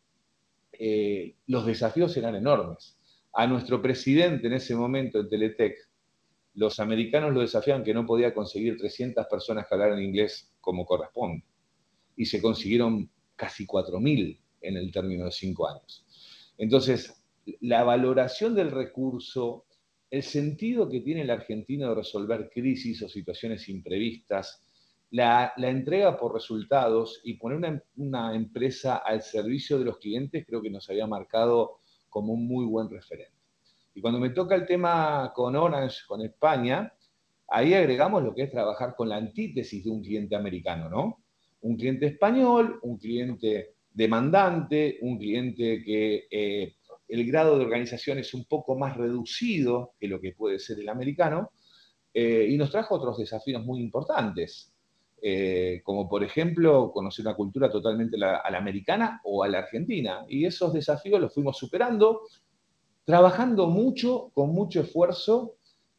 los 1.46 1.66
desafíos 1.66 2.16
eran 2.16 2.34
enormes 2.34 2.93
a 3.34 3.46
nuestro 3.46 3.82
presidente 3.82 4.46
en 4.46 4.52
ese 4.52 4.74
momento 4.74 5.18
en 5.18 5.28
Teletec, 5.28 5.76
los 6.54 6.78
americanos 6.78 7.34
lo 7.34 7.40
desafían 7.40 7.82
que 7.82 7.92
no 7.92 8.06
podía 8.06 8.32
conseguir 8.32 8.76
300 8.76 9.26
personas 9.26 9.66
que 9.66 9.74
hablaran 9.74 10.00
inglés 10.00 10.52
como 10.60 10.86
corresponde. 10.86 11.44
Y 12.16 12.26
se 12.26 12.40
consiguieron 12.40 13.10
casi 13.34 13.66
4.000 13.66 14.38
en 14.60 14.76
el 14.76 14.92
término 14.92 15.24
de 15.24 15.32
cinco 15.32 15.68
años. 15.68 16.06
Entonces, 16.56 17.24
la 17.60 17.82
valoración 17.82 18.54
del 18.54 18.70
recurso, 18.70 19.66
el 20.10 20.22
sentido 20.22 20.88
que 20.88 21.00
tiene 21.00 21.22
el 21.22 21.30
argentino 21.30 21.88
de 21.88 21.96
resolver 21.96 22.48
crisis 22.54 23.02
o 23.02 23.08
situaciones 23.08 23.68
imprevistas, 23.68 24.62
la, 25.10 25.52
entrega 25.56 26.16
por 26.16 26.34
resultados 26.34 27.20
y 27.24 27.34
poner 27.34 27.82
una 27.96 28.34
empresa 28.34 28.96
al 28.96 29.22
servicio 29.22 29.78
de 29.78 29.84
los 29.84 29.98
clientes 29.98 30.46
creo 30.46 30.62
que 30.62 30.70
nos 30.70 30.88
había 30.88 31.06
marcado 31.06 31.80
como 32.14 32.32
un 32.32 32.46
muy 32.46 32.64
buen 32.64 32.88
referente. 32.88 33.34
Y 33.92 34.00
cuando 34.00 34.20
me 34.20 34.30
toca 34.30 34.54
el 34.54 34.66
tema 34.66 35.32
con 35.34 35.56
Orange, 35.56 35.98
con 36.06 36.22
España, 36.22 36.94
ahí 37.48 37.74
agregamos 37.74 38.22
lo 38.22 38.32
que 38.32 38.44
es 38.44 38.52
trabajar 38.52 38.94
con 38.94 39.08
la 39.08 39.16
antítesis 39.16 39.82
de 39.82 39.90
un 39.90 40.00
cliente 40.00 40.36
americano, 40.36 40.88
¿no? 40.88 41.24
Un 41.62 41.76
cliente 41.76 42.06
español, 42.06 42.78
un 42.82 42.98
cliente 42.98 43.74
demandante, 43.90 44.98
un 45.02 45.18
cliente 45.18 45.82
que 45.82 46.28
eh, 46.30 46.76
el 47.08 47.26
grado 47.26 47.58
de 47.58 47.64
organización 47.64 48.18
es 48.18 48.32
un 48.32 48.44
poco 48.44 48.76
más 48.76 48.96
reducido 48.96 49.94
que 49.98 50.06
lo 50.06 50.20
que 50.20 50.34
puede 50.34 50.60
ser 50.60 50.78
el 50.78 50.88
americano, 50.88 51.50
eh, 52.12 52.46
y 52.48 52.56
nos 52.56 52.70
trajo 52.70 52.94
otros 52.94 53.18
desafíos 53.18 53.64
muy 53.64 53.80
importantes, 53.80 54.72
eh, 55.26 55.80
como 55.84 56.06
por 56.06 56.22
ejemplo 56.22 56.92
conocer 56.92 57.24
una 57.24 57.34
cultura 57.34 57.70
totalmente 57.70 58.22
a 58.22 58.50
la 58.50 58.58
americana 58.58 59.22
o 59.24 59.42
a 59.42 59.48
la 59.48 59.60
argentina. 59.60 60.26
Y 60.28 60.44
esos 60.44 60.74
desafíos 60.74 61.18
los 61.18 61.32
fuimos 61.32 61.56
superando, 61.56 62.20
trabajando 63.06 63.68
mucho, 63.68 64.32
con 64.34 64.50
mucho 64.50 64.82
esfuerzo 64.82 65.56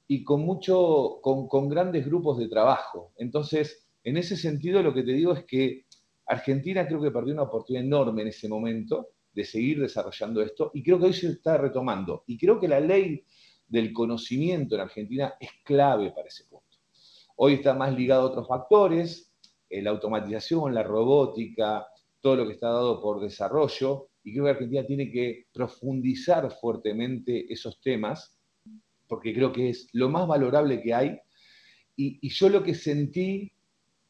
y 0.07 0.23
con, 0.23 0.41
mucho, 0.41 1.21
con, 1.23 1.67
grandes 1.67 2.05
grupos 2.05 2.37
de 2.37 2.47
trabajo. 2.49 3.13
Entonces, 3.17 3.87
en 4.03 4.17
ese 4.17 4.37
sentido, 4.37 4.83
lo 4.83 4.93
que 4.93 5.01
te 5.01 5.13
digo 5.13 5.33
es 5.33 5.43
que 5.45 5.85
Argentina 6.27 6.85
creo 6.85 7.01
que 7.01 7.09
perdió 7.09 7.33
una 7.33 7.43
oportunidad 7.43 7.83
enorme 7.83 8.21
en 8.21 8.27
ese 8.27 8.47
momento 8.47 9.07
de 9.33 9.43
seguir 9.43 9.81
desarrollando 9.81 10.43
esto 10.43 10.69
y 10.71 10.83
creo 10.83 10.99
que 10.99 11.05
hoy 11.05 11.13
se 11.13 11.29
está 11.29 11.57
retomando. 11.57 12.25
Y 12.27 12.37
creo 12.37 12.59
que 12.59 12.67
la 12.67 12.79
ley 12.79 13.25
del 13.67 13.91
conocimiento 13.91 14.75
en 14.75 14.81
Argentina 14.81 15.33
es 15.39 15.49
clave 15.63 16.11
para 16.11 16.27
ese 16.27 16.43
punto. 16.43 16.54
Hoy 17.37 17.55
está 17.55 17.73
más 17.73 17.93
ligado 17.93 18.21
a 18.21 18.25
otros 18.25 18.47
factores, 18.47 19.33
eh, 19.69 19.81
la 19.81 19.89
automatización, 19.89 20.73
la 20.73 20.83
robótica, 20.83 21.85
todo 22.21 22.37
lo 22.37 22.47
que 22.47 22.53
está 22.53 22.69
dado 22.69 23.01
por 23.01 23.19
desarrollo, 23.19 24.09
y 24.23 24.33
creo 24.33 24.45
que 24.45 24.51
Argentina 24.51 24.85
tiene 24.85 25.11
que 25.11 25.47
profundizar 25.53 26.49
fuertemente 26.59 27.51
esos 27.51 27.81
temas, 27.81 28.39
porque 29.07 29.33
creo 29.33 29.51
que 29.51 29.69
es 29.69 29.89
lo 29.93 30.09
más 30.09 30.27
valorable 30.27 30.81
que 30.81 30.93
hay. 30.93 31.19
Y, 31.95 32.27
yo 32.29 32.49
lo 32.49 32.63
que 32.63 32.73
sentí 32.73 33.51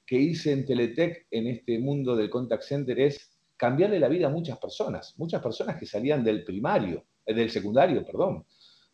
que 0.05 0.17
hice 0.17 0.51
en 0.51 0.65
Teletec, 0.65 1.27
en 1.32 1.48
este 1.48 1.79
mundo 1.79 2.15
del 2.15 2.29
contact 2.29 2.63
center, 2.63 3.00
es 3.00 3.38
cambiarle 3.58 4.00
la 4.00 4.08
vida 4.08 4.27
a 4.27 4.32
muchas 4.32 4.58
personas, 4.60 5.15
muchas 5.17 5.41
personas 5.41 5.77
que 5.77 5.86
salían 5.86 6.24
del 6.24 6.44
primario, 6.44 7.03
eh, 7.25 7.34
del 7.34 7.50
secundario, 7.50 8.05
perdón, 8.05 8.46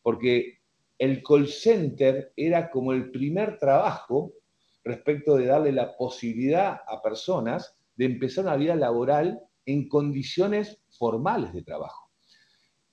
porque 0.01 0.60
el 1.01 1.23
call 1.23 1.47
center 1.47 2.31
era 2.35 2.69
como 2.69 2.93
el 2.93 3.09
primer 3.09 3.57
trabajo 3.57 4.33
respecto 4.83 5.35
de 5.35 5.47
darle 5.47 5.71
la 5.71 5.97
posibilidad 5.97 6.79
a 6.87 7.01
personas 7.01 7.75
de 7.95 8.05
empezar 8.05 8.45
una 8.45 8.55
vida 8.55 8.75
laboral 8.75 9.41
en 9.65 9.89
condiciones 9.89 10.79
formales 10.91 11.53
de 11.53 11.63
trabajo. 11.63 12.11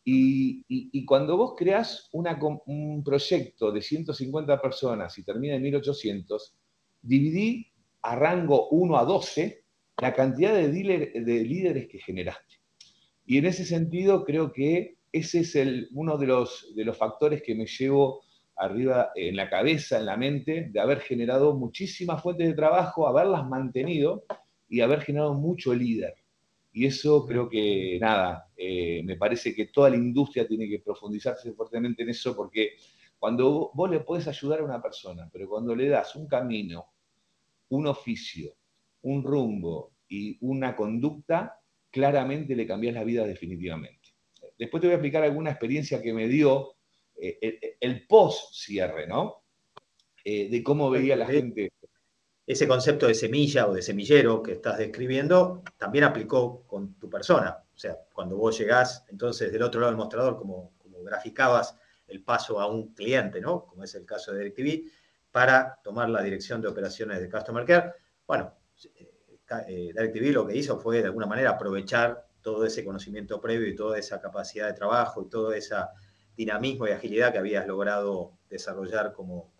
Y, 0.07 1.05
cuando 1.05 1.37
vos 1.37 1.53
creás 1.55 2.09
un 2.15 3.05
proyecto 3.05 3.71
de 3.73 3.83
150 3.83 4.59
personas 4.59 5.19
y 5.19 5.23
termina 5.23 5.57
en 5.57 5.62
1800, 5.65 6.55
dividí 7.03 7.67
a 8.00 8.17
rango 8.17 8.71
1 8.71 8.97
a 8.97 9.05
12 9.05 9.65
la 10.00 10.15
cantidad 10.15 10.55
de, 10.55 10.71
de 10.71 11.45
líderes 11.45 11.88
que 11.88 11.99
generaste. 11.99 12.57
Y 13.27 13.37
en 13.37 13.45
ese 13.45 13.67
sentido 13.67 14.25
creo 14.25 14.50
que 14.50 14.98
ese 15.12 15.41
es 15.41 15.57
uno 15.93 16.17
de 16.19 16.27
los, 16.27 16.67
factores 16.97 17.43
que 17.43 17.55
me 17.55 17.67
llevo 17.67 18.23
arriba 18.57 19.11
en 19.15 19.37
la 19.37 19.49
cabeza, 19.49 19.99
en 19.99 20.07
la 20.07 20.17
mente, 20.17 20.69
de 20.71 20.81
haber 20.81 21.00
generado 21.00 21.55
muchísimas 21.55 22.23
fuentes 22.23 22.49
de 22.49 22.55
trabajo, 22.55 23.07
haberlas 23.07 23.47
mantenido 23.47 24.25
y 24.69 24.81
haber 24.81 25.00
generado 25.00 25.35
mucho 25.35 25.75
líder. 25.75 26.15
Y 26.73 26.87
eso 26.87 27.25
creo 27.27 27.49
que, 27.49 27.99
nada, 28.00 28.50
eh, 28.57 29.03
me 29.05 29.17
parece 29.17 29.55
que 29.55 29.67
toda 29.67 29.91
la 29.91 29.97
industria 29.97 30.47
tiene 30.47 30.69
que 30.69 30.81
profundizarse 30.81 31.53
fuertemente 31.53 32.03
en 32.03 32.11
eso 32.11 32.37
porque 32.37 32.77
cuando 33.19 33.73
vos 33.75 33.91
le 33.91 34.00
podés 34.00 34.29
ayudar 34.29 34.61
a 34.61 34.65
una 34.65 34.81
persona, 34.81 35.29
pero 35.33 35.49
cuando 35.49 35.75
le 35.75 35.88
das 35.88 36.15
un 36.15 36.29
camino, 36.29 36.87
un 37.71 37.87
oficio, 37.87 38.55
un 39.03 39.23
rumbo 39.23 39.93
y 40.09 40.38
una 40.41 40.77
conducta, 40.77 41.61
claramente 41.91 42.55
le 42.55 42.67
cambias 42.67 42.95
la 42.95 43.05
vida 43.05 43.27
definitivamente. 43.27 43.98
Después 44.59 44.81
te 44.81 44.88
voy 44.88 44.93
a 44.93 44.97
explicar 44.97 45.23
alguna 45.23 45.50
experiencia 45.50 46.03
que 46.03 46.12
me 46.12 46.27
dio 46.27 46.75
eh, 47.15 47.77
el, 47.81 48.07
post-cierre, 48.07 49.07
¿no? 49.07 49.45
Eh, 50.25 50.49
de 50.50 50.62
cómo 50.62 50.91
veía 50.91 51.17
la 51.17 51.27
gente. 51.27 51.73
Ese 52.47 52.67
concepto 52.67 53.07
de 53.07 53.15
semilla 53.15 53.69
o 53.69 53.75
de 53.75 53.83
semillero 53.83 54.43
que 54.43 54.53
estás 54.53 54.79
describiendo 54.79 55.62
también 55.77 56.05
aplicó 56.05 56.65
con 56.67 56.95
tu 56.99 57.09
persona. 57.11 57.59
O 57.75 57.79
sea, 57.79 57.97
cuando 58.12 58.37
vos 58.37 58.59
llegás, 58.59 59.05
entonces 59.09 59.53
del 59.53 59.62
otro 59.62 59.81
lado 59.81 59.93
del 59.93 59.99
mostrador, 59.99 60.37
como, 60.38 60.73
como 60.79 61.03
graficabas 61.03 61.77
el 62.07 62.25
paso 62.25 62.61
a 62.61 62.67
un 62.67 62.95
cliente, 62.95 63.41
¿no? 63.41 63.67
Como 63.67 63.85
es 63.85 63.95
el 63.95 64.07
caso 64.07 64.33
de 64.33 64.45
DirecTV, 64.45 64.91
para 65.31 65.79
tomar 65.85 66.09
la 66.09 66.23
dirección 66.23 66.61
de 66.62 66.69
operaciones 66.69 67.21
de 67.21 67.31
Customer 67.31 67.65
Care. 67.65 67.93
Bueno, 68.27 68.55
eh, 69.69 69.93
DirecTV 69.95 70.33
lo 70.33 70.47
que 70.47 70.57
hizo 70.57 70.79
fue 70.81 70.99
de 71.00 71.07
alguna 71.07 71.27
manera 71.27 71.50
aprovechar 71.50 72.27
todo 72.42 72.64
ese 72.64 72.85
conocimiento 72.85 73.40
previo 73.40 73.68
y 73.68 73.75
toda 73.75 73.99
esa 73.99 74.21
capacidad 74.21 74.66
de 74.66 74.75
trabajo 74.75 75.23
y 75.23 75.28
todo 75.28 75.52
ese 75.52 75.75
dinamismo 76.37 76.87
y 76.87 76.92
agilidad 76.92 77.33
que 77.33 77.38
habías 77.38 77.66
logrado 77.66 78.38
desarrollar 78.49 79.12
como, 79.12 79.52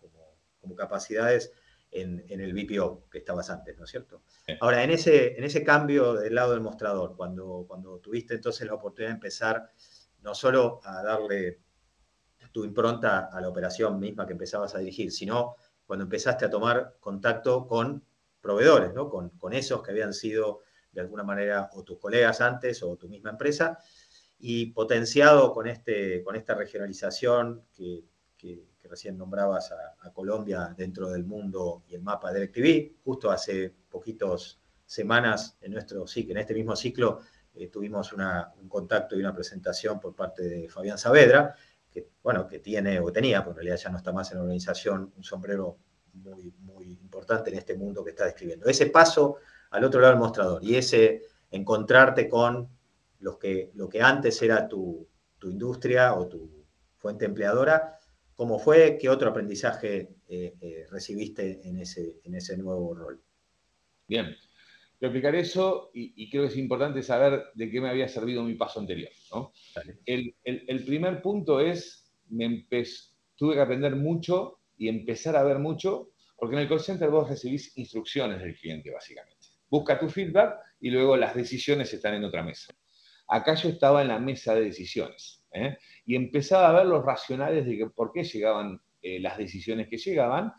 como, 0.61 0.77
capacidades 0.77 1.51
en, 1.91 2.23
el 2.29 2.53
BPO 2.53 3.09
que 3.11 3.19
estabas 3.19 3.49
antes, 3.49 3.77
¿no 3.79 3.85
es 3.85 3.91
cierto? 3.91 4.23
Ahora, 4.61 4.85
en 4.85 4.91
ese, 4.91 5.37
en 5.39 5.45
ese 5.45 5.65
cambio 5.65 6.15
del 6.15 6.35
lado 6.35 6.53
del 6.53 6.61
mostrador, 6.61 7.17
cuando, 7.17 7.65
cuando 7.67 7.99
tuviste 7.99 8.35
entonces 8.35 8.67
la 8.67 8.75
oportunidad 8.75 9.11
de 9.11 9.15
empezar 9.15 9.71
no 10.21 10.35
solo 10.35 10.81
a 10.85 11.03
darle 11.03 11.61
tu 12.53 12.65
impronta 12.65 13.29
a 13.33 13.41
la 13.41 13.49
operación 13.49 13.99
misma 13.99 14.27
que 14.27 14.33
empezabas 14.33 14.75
a 14.75 14.79
dirigir, 14.79 15.11
sino 15.11 15.57
cuando 15.87 16.05
empezaste 16.05 16.45
a 16.45 16.51
tomar 16.51 16.97
contacto 17.01 17.67
con 17.67 18.05
proveedores, 18.41 18.93
¿no? 18.95 19.09
con, 19.09 19.31
con 19.31 19.53
esos 19.53 19.83
que 19.83 19.91
habían 19.91 20.13
sido 20.13 20.61
de 20.93 21.01
alguna 21.01 21.23
manera 21.23 21.71
o 21.75 21.83
tus 21.83 21.99
colegas 21.99 22.41
antes 22.41 22.83
o 22.83 22.97
tu 22.97 23.09
misma 23.09 23.31
empresa, 23.31 23.79
y 24.41 24.67
potenciado 24.67 25.53
con, 25.53 25.67
este, 25.67 26.23
con 26.23 26.37
esta 26.37 26.55
regionalización 26.55 27.65
que, 27.73 28.05
recién 28.85 29.19
nombrabas 29.19 29.71
a, 29.71 30.11
Colombia 30.15 30.75
dentro 30.75 31.11
del 31.11 31.23
mundo 31.23 31.85
y 31.89 31.95
el 31.95 32.01
mapa 32.01 32.33
de 32.33 32.41
DirecTV, 32.41 33.05
justo 33.05 33.31
hace 33.31 33.75
poquitos 33.91 34.59
semanas 34.87 35.59
en, 35.61 35.73
nuestro, 35.73 36.07
en 36.17 36.37
este 36.39 36.55
mismo 36.55 36.75
ciclo 36.75 37.21
eh, 37.55 37.69
tuvimos 37.69 38.13
un 38.15 38.69
contacto 38.69 39.15
y 39.15 39.21
una 39.21 39.35
presentación 39.35 40.01
por 40.01 40.15
parte 40.15 40.43
de 40.43 40.69
Fabián 40.71 40.97
Saavedra, 40.97 41.55
que, 41.91 42.09
bueno, 42.23 42.47
que 42.47 42.61
tiene 42.61 42.99
o 42.99 43.13
tenía, 43.13 43.45
porque 43.45 43.61
en 43.61 43.67
realidad 43.67 43.85
ya 43.85 43.91
no 43.91 43.99
está 43.99 44.13
más 44.13 44.31
en 44.31 44.39
la 44.39 44.45
organización, 44.45 45.13
un 45.15 45.23
sombrero 45.23 45.77
muy, 46.15 46.55
muy 46.61 46.93
importante 46.93 47.51
en 47.51 47.59
este 47.59 47.77
mundo 47.77 48.03
que 48.03 48.11
está 48.11 48.25
describiendo. 48.25 48.67
Ese 48.67 48.87
paso 48.87 49.37
al 49.71 49.85
otro 49.85 50.01
lado 50.01 50.13
del 50.13 50.21
mostrador 50.21 50.65
y 50.65 50.77
ese 50.77 51.23
encontrarte 51.51 52.29
con 52.29 52.69
los 53.21 53.39
que, 53.39 53.71
lo 53.75 53.89
que 53.89 54.01
antes 54.01 54.41
era 54.43 54.69
tu, 54.69 55.07
industria 55.45 56.15
o 56.15 56.27
tu 56.27 56.67
fuente 56.97 57.25
empleadora, 57.25 57.97
¿cómo 58.35 58.59
fue? 58.59 58.99
¿Qué 59.01 59.09
otro 59.09 59.31
aprendizaje 59.31 60.17
eh, 60.29 60.55
eh, 60.61 60.85
recibiste 60.91 61.61
en 61.63 61.79
ese, 61.79 62.21
en 62.25 62.35
ese 62.35 62.57
nuevo 62.57 62.93
rol? 62.95 63.23
Bien, 64.09 64.27
voy 64.27 64.35
a 65.03 65.07
explicar 65.07 65.37
eso 65.37 65.91
y, 65.95 66.29
creo 66.29 66.43
que 66.43 66.49
es 66.49 66.57
importante 66.57 67.03
saber 67.03 67.45
de 67.55 67.71
qué 67.71 67.81
me 67.81 67.89
había 67.89 68.09
servido 68.09 68.43
mi 68.43 68.55
paso 68.55 68.81
anterior. 68.81 69.11
El, 70.07 70.85
primer 70.85 71.23
punto 71.23 71.61
es, 71.61 72.11
me 72.29 72.67
tuve 73.37 73.55
que 73.55 73.61
aprender 73.61 73.95
mucho 73.95 74.59
y 74.77 74.89
empezar 74.89 75.37
a 75.37 75.45
ver 75.45 75.61
mucho, 75.61 76.11
porque 76.37 76.57
en 76.57 76.63
el 76.63 76.69
call 76.69 76.81
center 76.81 77.11
vos 77.11 77.29
recibís 77.29 77.77
instrucciones 77.77 78.41
del 78.41 78.57
cliente, 78.57 78.91
básicamente 78.91 79.38
busca 79.71 79.99
tu 79.99 80.09
feedback 80.09 80.59
y 80.81 80.91
luego 80.91 81.17
las 81.17 81.35
decisiones 81.35 81.93
están 81.93 82.15
en 82.15 82.25
otra 82.25 82.43
mesa. 82.43 82.75
Acá 83.29 83.55
yo 83.55 83.69
estaba 83.69 84.03
en 84.03 84.09
la 84.09 84.19
mesa 84.19 84.55
de 84.55 84.63
decisiones 84.63 85.45
¿eh? 85.53 85.77
y 86.07 86.17
empezaba 86.17 86.71
a 86.71 86.73
ver 86.73 86.87
los 86.87 87.05
racionales 87.05 87.67
de 87.67 87.91
por 87.95 88.13
qué 88.13 88.25
llegaban 88.25 88.81
eh, 89.03 89.21
las 89.21 89.37
decisiones 89.37 89.89
que 89.89 89.99
llegaban, 89.99 90.53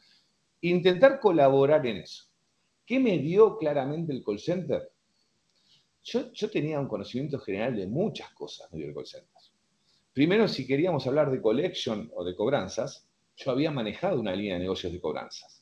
intentar 0.62 1.20
colaborar 1.20 1.86
en 1.88 1.98
eso. 1.98 2.26
¿Qué 2.86 3.00
me 3.00 3.18
dio 3.18 3.58
claramente 3.58 4.14
el 4.14 4.24
call 4.24 4.40
center? 4.40 4.92
Yo, 6.04 6.32
yo 6.32 6.50
tenía 6.50 6.80
un 6.80 6.88
conocimiento 6.88 7.40
general 7.40 7.76
de 7.76 7.88
muchas 7.88 8.32
cosas, 8.34 8.72
me 8.72 8.78
dio 8.78 8.88
el 8.88 8.94
call 8.94 9.06
center. 9.06 9.30
Primero, 10.14 10.48
si 10.48 10.66
queríamos 10.66 11.06
hablar 11.08 11.32
de 11.32 11.42
collection 11.42 12.12
o 12.16 12.24
de 12.24 12.36
cobranzas, 12.36 13.08
yo 13.36 13.52
había 13.52 13.72
manejado 13.72 14.20
una 14.20 14.36
línea 14.36 14.56
de 14.56 14.62
negocios 14.62 14.92
de 14.92 15.00
cobranzas 15.00 15.59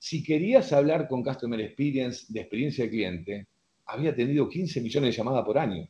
si 0.00 0.24
querías 0.24 0.72
hablar 0.72 1.06
con 1.06 1.22
Customer 1.22 1.60
Experience 1.60 2.24
de 2.30 2.40
experiencia 2.40 2.84
de 2.84 2.90
cliente, 2.90 3.46
había 3.84 4.14
tenido 4.14 4.48
15 4.48 4.80
millones 4.80 5.10
de 5.10 5.16
llamadas 5.18 5.44
por 5.44 5.58
año. 5.58 5.86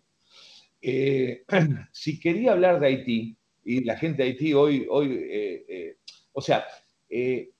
Eh, 0.83 1.45
si 1.93 2.19
quería 2.19 2.51
hablar 2.51 2.81
de 2.81 2.91
IT, 2.91 3.37
y 3.63 3.85
la 3.85 3.97
gente 3.97 4.25
de 4.25 4.31
IT 4.31 4.55
hoy, 4.57 4.85
hoy 4.91 5.13
eh, 5.13 5.65
eh, 5.69 5.97
o 6.33 6.41
sea, 6.41 6.67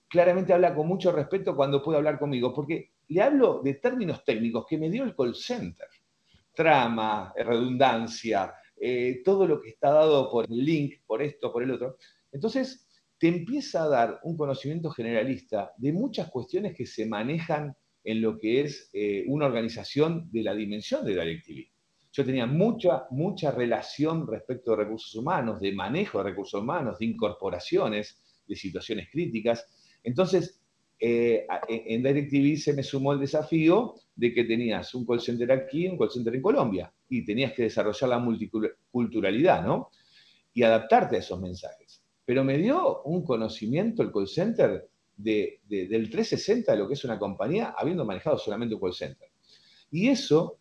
claramente 0.09 0.53
habla 0.53 0.75
con 0.75 0.89
mucho 0.89 1.13
respeto 1.13 1.55
cuando 1.55 1.81
puede 1.81 1.99
hablar 1.99 2.19
conmigo, 2.19 2.53
porque 2.53 2.95
le 3.07 3.23
hablo 3.23 3.61
de 3.63 3.75
términos 3.75 4.25
técnicos 4.25 4.67
que 4.69 4.77
me 4.77 4.91
dio 4.91 5.05
el 5.05 5.15
call 5.15 5.37
center. 5.37 5.87
Trama, 6.53 7.33
redundancia, 7.37 8.53
todo 9.25 9.47
lo 9.47 9.63
que 9.63 9.69
está 9.69 9.91
dado 9.91 10.29
por 10.29 10.47
el 10.47 10.65
link, 10.65 10.95
por 11.07 11.23
esto, 11.23 11.53
por 11.53 11.63
el 11.63 11.71
otro. 11.71 11.97
Entonces, 12.33 12.90
te 13.21 13.29
empieza 13.29 13.83
a 13.83 13.89
dar 13.89 14.21
un 14.23 14.35
conocimiento 14.35 14.91
generalista 14.91 15.75
de 15.77 15.93
muchas 15.93 16.31
cuestiones 16.31 16.75
que 16.75 16.87
se 16.87 17.05
manejan 17.05 17.77
en 18.03 18.23
lo 18.23 18.39
que 18.39 18.63
es 18.63 18.89
eh, 18.95 19.25
una 19.29 19.45
organización 19.45 20.31
de 20.33 20.43
la 20.43 20.55
dimensión 20.55 21.05
de 21.05 21.13
DirecTV. 21.13 21.69
Yo 22.13 22.25
tenía 22.25 22.47
mucha, 22.47 23.05
mucha 23.11 23.51
relación 23.51 24.27
respecto 24.27 24.71
de 24.71 24.85
recursos 24.85 25.15
humanos, 25.15 25.61
de 25.61 25.71
manejo 25.71 26.17
de 26.17 26.31
recursos 26.31 26.63
humanos, 26.63 26.99
de 26.99 27.05
incorporaciones, 27.05 28.43
de 28.49 28.57
situaciones 28.57 29.11
críticas. 29.13 29.67
Entonces, 30.03 30.59
eh, 30.99 31.47
en 31.69 32.03
DirecTV 32.03 32.57
se 32.57 32.73
me 32.73 32.83
sumó 32.83 33.13
el 33.13 33.21
desafío 33.21 33.97
de 34.17 34.33
que 34.33 34.45
tenías 34.45 34.95
un 34.95 35.05
call 35.05 35.21
center 35.21 35.53
aquí 35.53 35.87
un 35.87 35.99
call 35.99 36.11
center 36.11 36.35
en 36.35 36.43
Colombia, 36.43 36.91
y 37.11 37.23
tenías 37.23 37.53
que 37.53 37.65
desarrollar 37.65 38.09
la 38.09 38.19
multiculturalidad, 38.19 39.63
¿no? 39.63 39.91
Y 40.55 40.63
adaptarte 40.63 41.17
a 41.17 41.19
esos 41.19 41.39
mensajes 41.39 41.80
pero 42.31 42.45
me 42.45 42.59
dio 42.59 43.03
un 43.03 43.25
conocimiento 43.25 44.05
el 44.05 44.13
call 44.13 44.29
center 44.29 44.89
de, 45.17 45.63
del 45.67 46.09
360 46.09 46.71
de 46.71 46.79
lo 46.79 46.87
que 46.87 46.95
es 46.95 47.05
una 47.05 47.19
compañía, 47.19 47.75
habiendo 47.77 48.05
manejado 48.05 48.39
solamente 48.39 48.77
un 48.77 48.81
call 48.81 48.95
center. 48.95 49.29
Y 49.91 50.07
eso, 50.07 50.61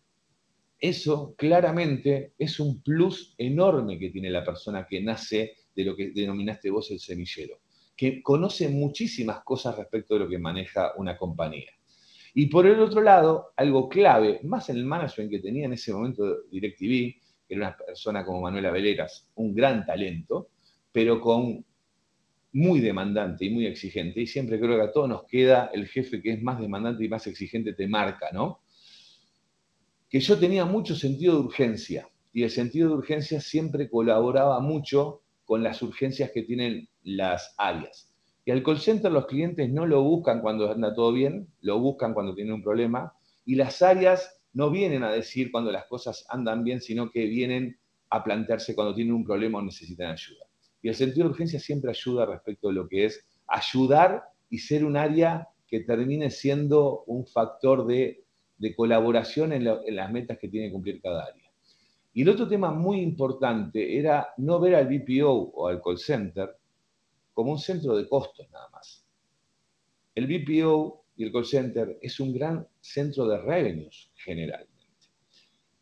eso 0.80 1.32
claramente 1.38 2.34
es 2.36 2.58
un 2.58 2.82
plus 2.82 3.36
enorme 3.38 4.00
que 4.00 4.10
tiene 4.10 4.30
la 4.30 4.44
persona 4.44 4.84
que 4.84 5.00
nace 5.00 5.58
de 5.72 5.84
lo 5.84 5.94
que 5.94 6.10
denominaste 6.10 6.70
vos 6.70 6.90
el 6.90 6.98
semillero, 6.98 7.60
que 7.96 8.20
conoce 8.20 8.68
muchísimas 8.68 9.44
cosas 9.44 9.76
respecto 9.76 10.14
de 10.14 10.24
lo 10.24 10.28
que 10.28 10.40
maneja 10.40 10.94
una 10.96 11.16
compañía. 11.16 11.70
Y 12.34 12.46
por 12.46 12.66
el 12.66 12.80
otro 12.80 13.00
lado, 13.00 13.52
algo 13.54 13.88
clave, 13.88 14.40
más 14.42 14.70
en 14.70 14.76
el 14.76 14.86
management 14.86 15.30
que 15.30 15.38
tenía 15.38 15.66
en 15.66 15.74
ese 15.74 15.92
momento 15.92 16.42
DirecTV, 16.50 17.14
que 17.46 17.54
era 17.54 17.68
una 17.68 17.76
persona 17.76 18.24
como 18.24 18.40
Manuela 18.40 18.72
Veleras, 18.72 19.30
un 19.36 19.54
gran 19.54 19.86
talento, 19.86 20.48
pero 20.92 21.20
con 21.20 21.64
muy 22.52 22.80
demandante 22.80 23.44
y 23.44 23.50
muy 23.50 23.66
exigente. 23.66 24.20
Y 24.20 24.26
siempre 24.26 24.58
creo 24.58 24.76
que 24.76 24.82
a 24.82 24.92
todos 24.92 25.08
nos 25.08 25.24
queda 25.24 25.70
el 25.72 25.86
jefe 25.86 26.20
que 26.20 26.32
es 26.32 26.42
más 26.42 26.60
demandante 26.60 27.04
y 27.04 27.08
más 27.08 27.26
exigente 27.26 27.72
te 27.72 27.86
marca, 27.86 28.30
¿no? 28.32 28.60
Que 30.08 30.20
yo 30.20 30.38
tenía 30.38 30.64
mucho 30.64 30.96
sentido 30.96 31.34
de 31.34 31.40
urgencia 31.40 32.08
y 32.32 32.42
el 32.42 32.50
sentido 32.50 32.88
de 32.88 32.94
urgencia 32.96 33.40
siempre 33.40 33.88
colaboraba 33.88 34.60
mucho 34.60 35.22
con 35.44 35.62
las 35.62 35.82
urgencias 35.82 36.30
que 36.32 36.42
tienen 36.42 36.88
las 37.02 37.54
áreas. 37.58 38.12
Y 38.44 38.50
al 38.50 38.62
call 38.62 38.80
center 38.80 39.12
los 39.12 39.26
clientes 39.26 39.70
no 39.70 39.86
lo 39.86 40.02
buscan 40.02 40.40
cuando 40.40 40.70
anda 40.70 40.94
todo 40.94 41.12
bien, 41.12 41.48
lo 41.60 41.78
buscan 41.78 42.14
cuando 42.14 42.34
tienen 42.34 42.54
un 42.54 42.62
problema 42.62 43.12
y 43.44 43.54
las 43.54 43.82
áreas 43.82 44.40
no 44.52 44.70
vienen 44.70 45.04
a 45.04 45.12
decir 45.12 45.52
cuando 45.52 45.70
las 45.70 45.86
cosas 45.86 46.26
andan 46.28 46.64
bien, 46.64 46.80
sino 46.80 47.10
que 47.10 47.26
vienen 47.26 47.78
a 48.10 48.24
plantearse 48.24 48.74
cuando 48.74 48.94
tienen 48.94 49.14
un 49.14 49.24
problema 49.24 49.58
o 49.58 49.62
necesitan 49.62 50.12
ayuda. 50.12 50.49
Y 50.82 50.88
el 50.88 50.94
sentido 50.94 51.26
de 51.26 51.30
urgencia 51.32 51.60
siempre 51.60 51.90
ayuda 51.90 52.26
respecto 52.26 52.68
a 52.68 52.72
lo 52.72 52.88
que 52.88 53.06
es 53.06 53.24
ayudar 53.46 54.24
y 54.48 54.58
ser 54.58 54.84
un 54.84 54.96
área 54.96 55.48
que 55.66 55.80
termine 55.80 56.30
siendo 56.30 57.04
un 57.04 57.26
factor 57.26 57.86
de, 57.86 58.24
colaboración 58.76 59.52
en, 59.52 59.64
las 59.64 60.12
metas 60.12 60.38
que 60.38 60.48
tiene 60.48 60.66
que 60.66 60.72
cumplir 60.72 61.00
cada 61.00 61.24
área. 61.24 61.50
Y 62.12 62.22
el 62.22 62.28
otro 62.28 62.48
tema 62.48 62.72
muy 62.72 63.00
importante 63.00 63.96
era 63.98 64.28
no 64.38 64.58
ver 64.58 64.74
al 64.74 64.86
BPO 64.86 65.30
o 65.30 65.68
al 65.68 65.80
call 65.80 65.98
center 65.98 66.56
como 67.32 67.52
un 67.52 67.58
centro 67.58 67.96
de 67.96 68.08
costos 68.08 68.50
nada 68.50 68.68
más. 68.70 69.06
El 70.14 70.26
BPO 70.26 71.04
y 71.16 71.24
el 71.24 71.32
call 71.32 71.46
center 71.46 71.98
es 72.02 72.18
un 72.18 72.34
gran 72.34 72.66
centro 72.80 73.26
de 73.28 73.38
revenues 73.38 74.10
generalmente. 74.14 74.69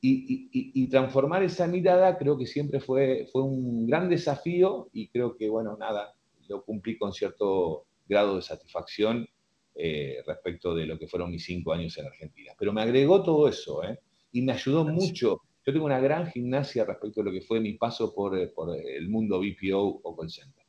Y, 0.00 0.88
transformar 0.88 1.42
esa 1.42 1.66
mirada 1.66 2.16
creo 2.16 2.38
que 2.38 2.46
siempre 2.46 2.80
fue, 2.80 3.28
fue 3.32 3.42
un 3.42 3.86
gran 3.86 4.08
desafío 4.08 4.88
y 4.92 5.08
creo 5.08 5.36
que, 5.36 5.48
bueno, 5.48 5.76
nada, 5.76 6.14
lo 6.48 6.64
cumplí 6.64 6.96
con 6.96 7.12
cierto 7.12 7.84
grado 8.08 8.36
de 8.36 8.42
satisfacción 8.42 9.28
eh, 9.74 10.22
respecto 10.26 10.74
de 10.74 10.86
lo 10.86 10.98
que 10.98 11.08
fueron 11.08 11.30
mis 11.30 11.44
cinco 11.44 11.72
años 11.72 11.96
en 11.98 12.06
Argentina. 12.06 12.52
Pero 12.58 12.72
me 12.72 12.82
agregó 12.82 13.22
todo 13.22 13.48
eso, 13.48 13.82
¿eh? 13.84 13.98
Y 14.32 14.42
me 14.42 14.52
ayudó 14.52 14.84
mucho. 14.84 15.42
Yo 15.66 15.72
tengo 15.72 15.84
una 15.84 16.00
gran 16.00 16.30
gimnasia 16.30 16.84
respecto 16.84 17.20
a 17.20 17.24
lo 17.24 17.32
que 17.32 17.42
fue 17.42 17.60
mi 17.60 17.74
paso 17.74 18.14
por, 18.14 18.52
por 18.54 18.76
el 18.76 19.08
mundo 19.08 19.40
BPO 19.40 20.00
o 20.02 20.16
call 20.16 20.30
center. 20.30 20.64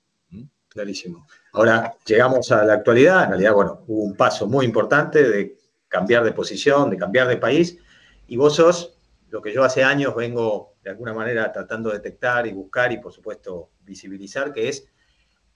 Clarísimo. 0.69 1.25
Ahora 1.53 1.95
llegamos 2.05 2.51
a 2.51 2.63
la 2.63 2.73
actualidad. 2.73 3.23
En 3.23 3.29
realidad, 3.29 3.53
bueno, 3.53 3.81
hubo 3.87 4.03
un 4.03 4.15
paso 4.15 4.47
muy 4.47 4.65
importante 4.65 5.27
de 5.27 5.57
cambiar 5.87 6.23
de 6.23 6.31
posición, 6.31 6.91
de 6.91 6.97
cambiar 6.97 7.27
de 7.27 7.37
país. 7.37 7.79
Y 8.27 8.37
vos 8.37 8.55
sos 8.55 8.98
lo 9.29 9.41
que 9.41 9.53
yo 9.53 9.63
hace 9.63 9.83
años 9.83 10.15
vengo 10.15 10.75
de 10.83 10.89
alguna 10.89 11.13
manera 11.13 11.51
tratando 11.51 11.89
de 11.89 11.97
detectar 11.97 12.47
y 12.47 12.53
buscar 12.53 12.91
y 12.91 12.97
por 12.97 13.13
supuesto 13.13 13.71
visibilizar, 13.81 14.51
que 14.51 14.69
es 14.69 14.87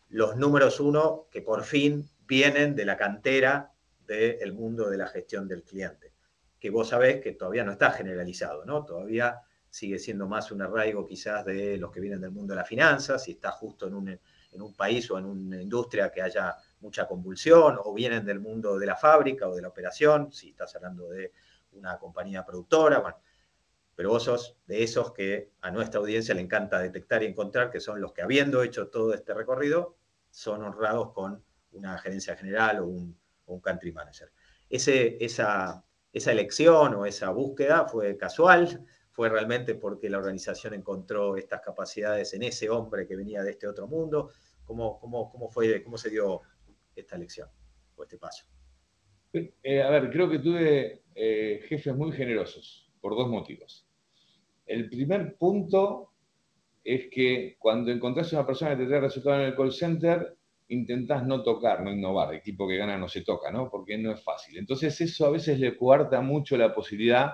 los 0.09 0.35
números 0.35 0.79
uno 0.79 1.27
que 1.31 1.41
por 1.41 1.63
fin 1.63 2.07
vienen 2.27 2.75
de 2.75 2.85
la 2.85 2.97
cantera 2.97 3.71
del 4.05 4.53
mundo 4.53 4.89
de 4.89 4.97
la 4.97 5.07
gestión 5.07 5.47
del 5.47 5.63
cliente, 5.63 6.13
que 6.59 6.69
vos 6.69 6.89
sabés 6.89 7.21
que 7.21 7.31
todavía 7.31 7.63
no 7.63 7.71
está 7.71 7.91
generalizado, 7.91 8.63
¿no? 8.65 8.85
Todavía 8.85 9.41
sigue 9.69 9.97
siendo 9.97 10.27
más 10.27 10.51
un 10.51 10.61
arraigo 10.61 11.07
quizás 11.07 11.43
de 11.45 11.77
los 11.77 11.89
que 11.91 11.99
vienen 11.99 12.21
del 12.21 12.29
mundo 12.29 12.53
de 12.53 12.57
la 12.57 12.65
finanza, 12.65 13.17
si 13.17 13.31
está 13.31 13.51
justo 13.51 13.87
en 13.87 13.95
un, 13.95 14.09
en 14.09 14.61
un 14.61 14.75
país 14.75 15.09
o 15.09 15.17
en 15.17 15.25
una 15.25 15.59
industria 15.59 16.11
que 16.11 16.21
haya 16.21 16.55
mucha 16.81 17.07
convulsión, 17.07 17.79
o 17.83 17.91
vienen 17.91 18.23
del 18.23 18.39
mundo 18.39 18.77
de 18.77 18.85
la 18.85 18.95
fábrica 18.95 19.47
o 19.47 19.55
de 19.55 19.63
la 19.63 19.69
operación, 19.69 20.31
si 20.31 20.49
estás 20.49 20.75
hablando 20.75 21.09
de 21.09 21.31
una 21.71 21.97
compañía 21.97 22.45
productora, 22.45 22.99
bueno, 22.99 23.17
pero 23.95 24.09
vos 24.09 24.23
sos 24.23 24.57
de 24.65 24.83
esos 24.83 25.11
que 25.13 25.51
a 25.61 25.71
nuestra 25.71 25.99
audiencia 25.99 26.33
le 26.33 26.41
encanta 26.41 26.79
detectar 26.79 27.23
y 27.23 27.27
encontrar, 27.27 27.69
que 27.69 27.79
son 27.79 28.01
los 28.01 28.13
que 28.13 28.21
habiendo 28.21 28.63
hecho 28.63 28.87
todo 28.87 29.13
este 29.13 29.33
recorrido, 29.33 29.95
son 30.29 30.63
honrados 30.63 31.11
con 31.13 31.43
una 31.73 31.97
gerencia 31.99 32.35
general 32.35 32.79
o 32.79 32.87
un, 32.87 33.17
country 33.61 33.91
manager. 33.91 34.31
Esa, 34.67 35.83
elección 36.11 36.95
o 36.95 37.05
esa 37.05 37.29
búsqueda 37.29 37.85
fue 37.87 38.17
casual, 38.17 38.83
fue 39.11 39.29
realmente 39.29 39.75
porque 39.75 40.09
la 40.09 40.17
organización 40.17 40.73
encontró 40.73 41.37
estas 41.37 41.61
capacidades 41.61 42.33
en 42.33 42.41
ese 42.41 42.71
hombre 42.71 43.05
que 43.05 43.15
venía 43.15 43.43
de 43.43 43.51
este 43.51 43.67
otro 43.67 43.87
mundo. 43.87 44.31
¿Cómo, 44.63 44.99
cómo, 44.99 45.29
cómo 45.31 45.51
fue, 45.51 45.83
cómo 45.83 45.99
se 45.99 46.09
dio 46.09 46.41
esta 46.95 47.15
elección 47.15 47.47
o 47.95 48.01
este 48.01 48.17
paso? 48.17 48.45
Eh, 49.33 49.83
a 49.83 49.89
ver, 49.91 50.09
creo 50.09 50.27
que 50.27 50.39
tuve 50.39 51.03
eh, 51.13 51.63
jefes 51.67 51.95
muy 51.95 52.11
generosos 52.11 52.83
por 53.03 53.17
dos 53.17 53.27
motivos. 53.27 53.85
El 54.65 54.89
primer 54.89 55.35
punto 55.35 56.13
es 56.81 57.09
que 57.11 57.57
cuando 57.59 57.91
encontrás 57.91 58.31
una 58.31 58.47
persona 58.47 58.71
que 58.71 58.83
te 58.83 58.87
trae 58.87 59.01
resultados 59.01 59.41
en 59.41 59.47
el 59.47 59.55
call 59.57 59.73
center, 59.73 60.37
intentás 60.69 61.25
no 61.25 61.43
tocar, 61.43 61.83
no 61.83 61.91
innovar. 61.91 62.33
Equipo 62.33 62.65
que 62.65 62.77
gana 62.77 62.97
no 62.97 63.09
se 63.09 63.21
toca, 63.21 63.51
¿no? 63.51 63.69
Porque 63.69 63.97
no 63.97 64.13
es 64.13 64.23
fácil. 64.23 64.57
Entonces 64.57 65.01
eso 65.01 65.25
a 65.25 65.31
veces 65.31 65.59
le 65.59 65.75
cuarta 65.75 66.21
mucho 66.21 66.55
la 66.55 66.73
posibilidad 66.73 67.33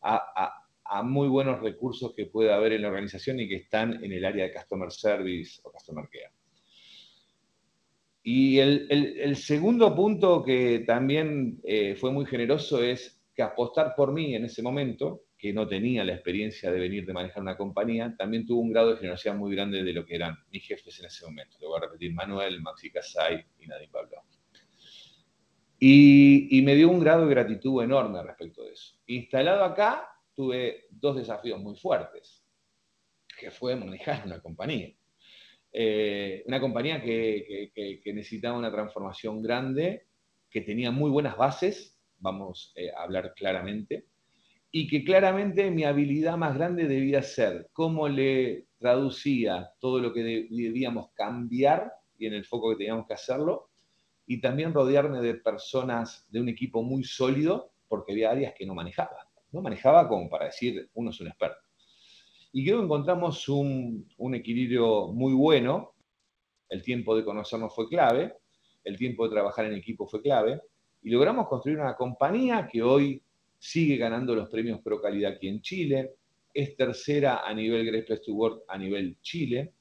a, 0.00 0.56
muy 1.04 1.28
buenos 1.28 1.60
recursos 1.60 2.14
que 2.14 2.26
puede 2.26 2.52
haber 2.52 2.72
en 2.72 2.82
la 2.82 2.88
organización 2.88 3.40
y 3.40 3.48
que 3.48 3.56
están 3.56 4.04
en 4.04 4.12
el 4.12 4.24
área 4.24 4.44
de 4.44 4.52
Customer 4.52 4.92
Service 4.92 5.60
o 5.64 5.72
Customer 5.72 6.08
Care. 6.08 6.32
Y 8.22 8.58
el, 8.58 9.36
segundo 9.36 9.94
punto 9.94 10.44
que 10.44 10.84
también 10.86 11.60
eh, 11.64 11.96
fue 11.96 12.12
muy 12.12 12.26
generoso 12.26 12.82
es 12.82 13.19
apostar 13.42 13.94
por 13.94 14.12
mí 14.12 14.34
en 14.34 14.44
ese 14.44 14.62
momento, 14.62 15.24
que 15.36 15.52
no 15.52 15.66
tenía 15.66 16.04
la 16.04 16.12
experiencia 16.12 16.70
de 16.70 16.78
venir 16.78 17.06
de 17.06 17.12
manejar 17.12 17.42
una 17.42 17.56
compañía, 17.56 18.14
también 18.16 18.46
tuvo 18.46 18.60
un 18.60 18.70
grado 18.70 18.90
de 18.90 18.96
generosidad 18.96 19.34
muy 19.34 19.54
grande 19.54 19.82
de 19.82 19.92
lo 19.92 20.04
que 20.04 20.16
eran 20.16 20.36
mis 20.50 20.66
jefes 20.66 20.98
en 21.00 21.06
ese 21.06 21.24
momento. 21.24 21.56
Lo 21.60 21.68
voy 21.68 21.78
a 21.78 21.86
repetir, 21.86 22.12
Manuel, 22.12 22.60
Maxi 22.60 22.90
Casay 22.90 23.44
y 23.58 23.66
Nadine 23.66 23.90
Pablo. 23.90 24.22
Y, 25.82 26.60
me 26.62 26.74
dio 26.74 26.90
un 26.90 27.00
grado 27.00 27.24
de 27.24 27.30
gratitud 27.30 27.82
enorme 27.82 28.22
respecto 28.22 28.62
de 28.62 28.72
eso. 28.72 28.96
Instalado 29.06 29.64
acá, 29.64 30.10
tuve 30.34 30.84
dos 30.90 31.16
desafíos 31.16 31.58
muy 31.58 31.74
fuertes, 31.74 32.44
que 33.38 33.50
fue 33.50 33.74
manejar 33.76 34.26
una 34.26 34.40
compañía. 34.42 34.92
Eh, 35.72 36.42
una 36.46 36.60
compañía 36.60 37.00
que, 37.00 37.72
necesitaba 38.12 38.58
una 38.58 38.70
transformación 38.70 39.40
grande, 39.40 40.06
que 40.50 40.60
tenía 40.60 40.90
muy 40.90 41.10
buenas 41.10 41.38
bases, 41.38 41.98
vamos 42.20 42.72
eh, 42.76 42.90
a 42.96 43.02
hablar 43.02 43.34
claramente, 43.34 44.06
y 44.70 44.86
que 44.86 45.02
claramente 45.02 45.70
mi 45.70 45.84
habilidad 45.84 46.36
más 46.36 46.54
grande 46.54 46.86
debía 46.86 47.22
ser 47.22 47.68
cómo 47.72 48.08
le 48.08 48.68
traducía 48.78 49.70
todo 49.80 49.98
lo 49.98 50.12
que 50.12 50.22
debíamos 50.22 51.10
cambiar 51.12 51.92
y 52.16 52.26
en 52.26 52.34
el 52.34 52.44
foco 52.44 52.70
que 52.70 52.76
teníamos 52.76 53.06
que 53.06 53.14
hacerlo, 53.14 53.70
y 54.26 54.40
también 54.40 54.72
rodearme 54.72 55.20
de 55.20 55.34
personas 55.34 56.26
de 56.30 56.40
un 56.40 56.48
equipo 56.48 56.82
muy 56.82 57.02
sólido, 57.02 57.72
porque 57.88 58.12
había 58.12 58.30
áreas 58.30 58.54
que 58.56 58.64
no 58.64 58.74
manejaba. 58.74 59.28
No 59.50 59.60
manejaba 59.60 60.06
como 60.06 60.30
para 60.30 60.44
decir, 60.44 60.88
uno 60.94 61.10
es 61.10 61.20
un 61.20 61.26
experto. 61.26 61.58
Y 62.52 62.64
creo 62.64 62.78
que 62.78 62.84
encontramos 62.84 63.48
un, 63.48 64.08
un 64.18 64.34
equilibrio 64.34 65.08
muy 65.08 65.32
bueno. 65.32 65.94
El 66.68 66.82
tiempo 66.82 67.16
de 67.16 67.24
conocernos 67.24 67.74
fue 67.74 67.88
clave, 67.88 68.36
el 68.84 68.96
tiempo 68.96 69.24
de 69.24 69.34
trabajar 69.34 69.64
en 69.64 69.74
equipo 69.74 70.06
fue 70.06 70.22
clave, 70.22 70.60
y 71.02 71.10
logramos 71.10 71.48
construir 71.48 71.78
una 71.78 71.94
compañía 71.94 72.68
que 72.70 72.82
hoy 72.82 73.22
sigue 73.58 73.96
ganando 73.96 74.34
los 74.34 74.48
premios 74.48 74.80
Pro 74.80 75.00
Calidad 75.00 75.32
aquí 75.32 75.48
en 75.48 75.60
Chile, 75.60 76.12
es 76.52 76.76
tercera 76.76 77.42
a 77.46 77.54
nivel 77.54 77.86
Great 77.86 78.06
Place 78.06 78.22
to 78.24 78.34
Work 78.34 78.64
a 78.68 78.76
nivel 78.76 79.16
Chile, 79.20 79.72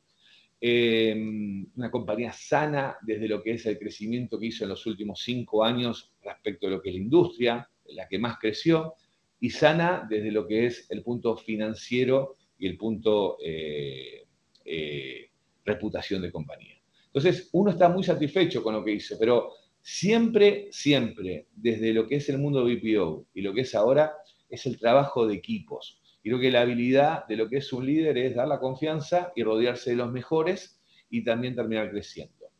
em, 0.62 1.66
una 1.76 1.90
compañía 1.90 2.32
sana 2.34 2.98
desde 3.02 3.28
lo 3.28 3.42
que 3.42 3.52
es 3.54 3.66
el 3.66 3.80
crecimiento 3.80 4.40
que 4.40 4.48
hizo 4.48 4.66
en 4.66 4.70
los 4.70 4.86
últimos 4.86 5.22
cinco 5.24 5.64
años 5.64 6.14
respecto 6.22 6.68
a 6.68 6.70
lo 6.70 6.82
que 6.82 6.90
es 6.90 6.96
la 6.96 7.02
industria, 7.02 7.70
la 7.86 8.08
que 8.08 8.20
más 8.20 8.38
creció, 8.40 8.96
y 9.40 9.50
sana 9.50 10.06
desde 10.10 10.32
lo 10.32 10.46
que 10.46 10.66
es 10.66 10.90
el 10.92 11.02
punto 11.02 11.38
financiero 11.38 12.36
y 12.58 12.68
el 12.68 12.78
punto 12.78 13.38
eh, 13.44 14.26
eh, 14.66 15.30
reputación 15.64 16.22
de 16.22 16.32
compañía. 16.32 16.76
Entonces, 17.06 17.50
uno 17.54 17.72
está 17.72 17.90
muy 17.90 18.04
satisfecho 18.04 18.62
con 18.62 18.74
lo 18.74 18.84
que 18.84 18.92
hizo, 18.92 19.18
pero 19.18 19.54
Siempre, 19.92 20.68
siempre, 20.70 21.48
desde 21.56 21.94
lo 21.94 22.08
que 22.08 22.18
es 22.18 22.30
el 22.30 22.38
mundo 22.38 22.64
BPO 22.64 23.26
y 23.34 23.42
lo 23.42 23.56
que 23.56 23.62
es 23.62 23.74
ahora, 23.74 24.14
es 24.48 24.68
el 24.68 24.78
trabajo 24.78 25.26
de 25.26 25.34
equipos. 25.34 26.00
Y 26.22 26.30
creo 26.30 26.40
que 26.40 26.52
la 26.52 26.62
habilidad 26.62 27.26
de 27.26 27.36
lo 27.36 27.50
que 27.50 27.58
es 27.58 27.74
un 27.74 27.88
líder 27.88 28.16
es 28.20 28.36
dar 28.36 28.48
la 28.48 28.60
confianza 28.60 29.34
y 29.36 29.42
rodearse 29.42 29.90
de 29.90 29.96
los 29.96 30.12
mejores 30.12 30.80
y 31.10 31.24
también 31.24 31.56
terminar 31.56 31.90
creciendo. 31.90 32.52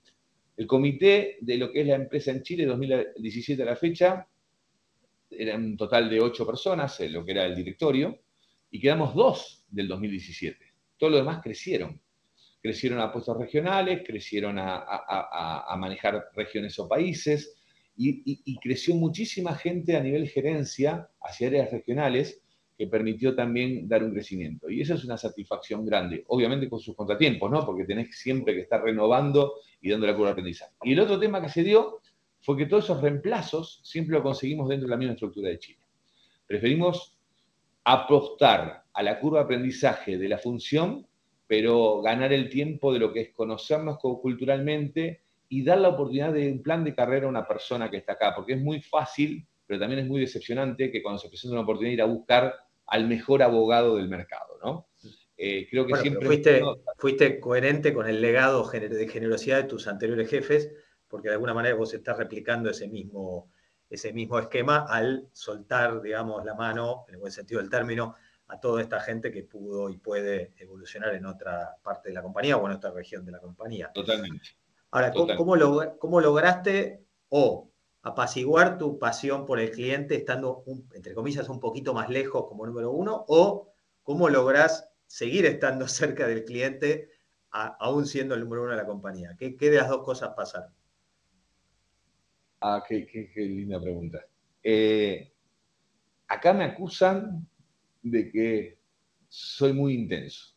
El 0.58 0.66
comité 0.66 1.38
de 1.42 1.58
lo 1.58 1.72
que 1.72 1.82
es 1.82 1.88
la 1.88 1.96
empresa 1.96 2.32
en 2.32 2.42
Chile, 2.42 2.66
2017 2.66 3.62
a 3.62 3.66
la 3.66 3.76
fecha, 3.76 4.28
era 5.30 5.56
un 5.56 5.78
total 5.78 6.10
de 6.10 6.20
ocho 6.20 6.48
personas, 6.48 7.00
lo 7.00 7.24
que 7.24 7.32
era 7.32 7.46
el 7.46 7.56
directorio, 7.56 8.20
y 8.72 8.82
quedamos 8.82 9.14
dos 9.14 9.66
del 9.70 9.88
2017. 9.88 10.58
Todo 10.98 11.12
lo 11.12 11.18
demás 11.18 11.42
crecieron 11.44 12.02
crecieron 12.62 13.00
a 13.00 13.12
puestos 13.12 13.38
regionales, 13.38 14.04
crecieron 14.06 14.58
a, 14.60 15.76
manejar 15.78 16.30
regiones 16.36 16.78
o 16.80 16.88
países, 16.88 17.56
y, 17.96 18.58
creció 18.60 18.96
muchísima 18.96 19.56
gente 19.56 19.96
a 19.96 20.02
nivel 20.02 20.30
gerencia 20.30 21.10
hacia 21.22 21.48
áreas 21.48 21.72
regionales 21.72 22.42
que 22.78 22.88
permitió 22.88 23.36
también 23.36 23.90
dar 23.90 24.04
un 24.06 24.14
crecimiento. 24.14 24.70
Y 24.70 24.82
eso 24.82 24.94
es 24.94 25.04
una 25.04 25.18
satisfacción 25.18 25.86
grande, 25.86 26.24
obviamente 26.28 26.70
con 26.70 26.80
sus 26.80 26.96
contratiempos, 26.96 27.52
¿no? 27.52 27.66
Porque 27.66 27.84
tenés 27.84 28.18
siempre 28.18 28.54
que 28.54 28.62
estar 28.62 28.82
renovando 28.82 29.56
y 29.82 29.90
dando 29.90 30.08
la 30.08 30.14
curva 30.14 30.28
de 30.28 30.32
aprendizaje. 30.32 30.72
Y 30.84 30.94
el 30.94 31.02
otro 31.02 31.20
tema 31.20 31.42
que 31.42 31.50
se 31.50 31.64
dio 31.64 32.00
fue 32.42 32.56
que 32.56 32.68
todos 32.68 32.86
esos 32.86 33.02
reemplazos 33.02 33.82
siempre 33.84 34.16
lo 34.16 34.24
conseguimos 34.24 34.70
dentro 34.70 34.88
de 34.88 34.92
la 34.92 34.98
misma 34.98 35.14
estructura 35.14 35.50
de 35.50 35.60
Chile. 35.60 35.80
Preferimos 36.48 37.18
apostar 37.84 38.86
a 38.94 39.04
la 39.04 39.20
curva 39.20 39.40
de 39.40 39.44
aprendizaje 39.44 40.18
de 40.18 40.30
la 40.30 40.38
función 40.38 41.06
pero 41.50 42.00
ganar 42.04 42.32
el 42.32 42.48
tiempo 42.48 42.94
de 42.94 43.00
lo 43.00 43.12
que 43.12 43.22
es 43.22 43.30
conocernos 43.34 43.98
culturalmente 43.98 45.24
y 45.50 45.64
dar 45.64 45.80
la 45.80 45.90
oportunidad 45.90 46.32
de 46.32 46.52
un 46.52 46.62
plan 46.62 46.84
de 46.84 46.94
carrera 46.94 47.26
a 47.26 47.30
una 47.30 47.48
persona 47.48 47.90
que 47.90 47.98
está 47.98 48.14
acá, 48.14 48.34
porque 48.36 48.54
es 48.54 48.62
muy 48.62 48.82
fácil, 48.84 49.48
pero 49.66 49.80
también 49.80 50.02
es 50.02 50.08
muy 50.08 50.22
decepcionante 50.22 50.92
que 50.92 51.02
cuando 51.02 51.18
se 51.18 51.28
presenta 51.28 51.54
una 51.54 51.64
oportunidad 51.64 51.94
ir 51.94 52.02
a 52.04 52.06
buscar 52.06 52.54
al 52.86 53.08
mejor 53.08 53.42
abogado 53.42 53.98
del 53.98 54.08
mercado, 54.10 54.60
¿no? 54.64 54.90
Eh, 55.38 55.68
creo 55.72 55.88
que 55.88 55.96
siempre... 55.96 56.28
Fuiste, 56.28 56.62
fuiste, 57.00 57.40
coherente 57.40 57.96
con 57.96 58.08
el 58.08 58.22
legado 58.22 58.70
de 58.70 59.08
generosidad 59.08 59.58
de 59.58 59.68
tus 59.68 59.88
anteriores 59.88 60.30
jefes, 60.30 60.72
porque 61.08 61.30
de 61.30 61.34
alguna 61.34 61.56
manera 61.56 61.74
vos 61.74 61.92
estás 61.96 62.16
replicando 62.20 62.70
ese 62.70 62.88
mismo, 62.88 63.52
ese 63.90 64.14
mismo 64.14 64.38
esquema 64.38 64.86
al 64.88 65.28
soltar, 65.34 66.00
digamos, 66.00 66.46
la 66.46 66.54
mano, 66.54 67.06
en 67.08 67.16
el 67.16 67.20
buen 67.20 67.32
sentido 67.32 67.60
del 67.60 67.72
término, 67.72 68.14
a 68.50 68.60
toda 68.60 68.82
esta 68.82 69.00
gente 69.00 69.32
que 69.32 69.44
pudo 69.44 69.90
y 69.90 69.98
puede 69.98 70.54
evolucionar 70.58 71.14
en 71.14 71.26
otra 71.26 71.78
parte 71.84 72.10
de 72.10 72.16
la 72.16 72.24
compañía 72.24 72.58
o 72.58 72.66
en 72.66 72.74
otra 72.74 72.92
región 72.92 73.24
de 73.24 73.32
la 73.32 73.40
compañía. 73.40 73.92
Totalmente. 73.94 74.50
Ahora, 74.92 75.14
¿cómo, 75.14 76.20
lograste 76.20 77.06
o 77.30 77.72
apaciguar 78.02 78.80
tu 78.80 78.98
pasión 78.98 79.46
por 79.46 79.60
el 79.60 79.70
cliente 79.70 80.16
estando, 80.16 80.64
entre 80.94 81.14
comillas, 81.14 81.48
un 81.48 81.60
poquito 81.60 81.94
más 81.94 82.10
lejos 82.10 82.48
como 82.48 82.66
número 82.66 82.92
uno? 82.92 83.24
¿O 83.28 83.72
cómo 84.02 84.30
lográs 84.30 84.90
seguir 85.06 85.46
estando 85.46 85.88
cerca 85.88 86.28
del 86.28 86.44
cliente 86.44 87.12
aún 87.52 88.08
siendo 88.08 88.34
el 88.34 88.42
número 88.42 88.64
uno 88.64 88.72
de 88.72 88.78
la 88.78 88.88
compañía? 88.88 89.36
¿Qué, 89.38 89.56
de 89.60 89.78
las 89.78 89.90
dos 89.90 90.04
cosas 90.04 90.34
pasaron? 90.36 90.74
Ah, 92.62 92.84
qué, 92.88 93.32
linda 93.36 93.80
pregunta. 93.80 94.26
Eh, 94.64 95.32
acá 96.28 96.52
me 96.52 96.64
acusan 96.64 97.48
de 98.02 98.32
que 98.32 98.78
soy 99.28 99.74
muy 99.74 99.94
intenso. 99.94 100.56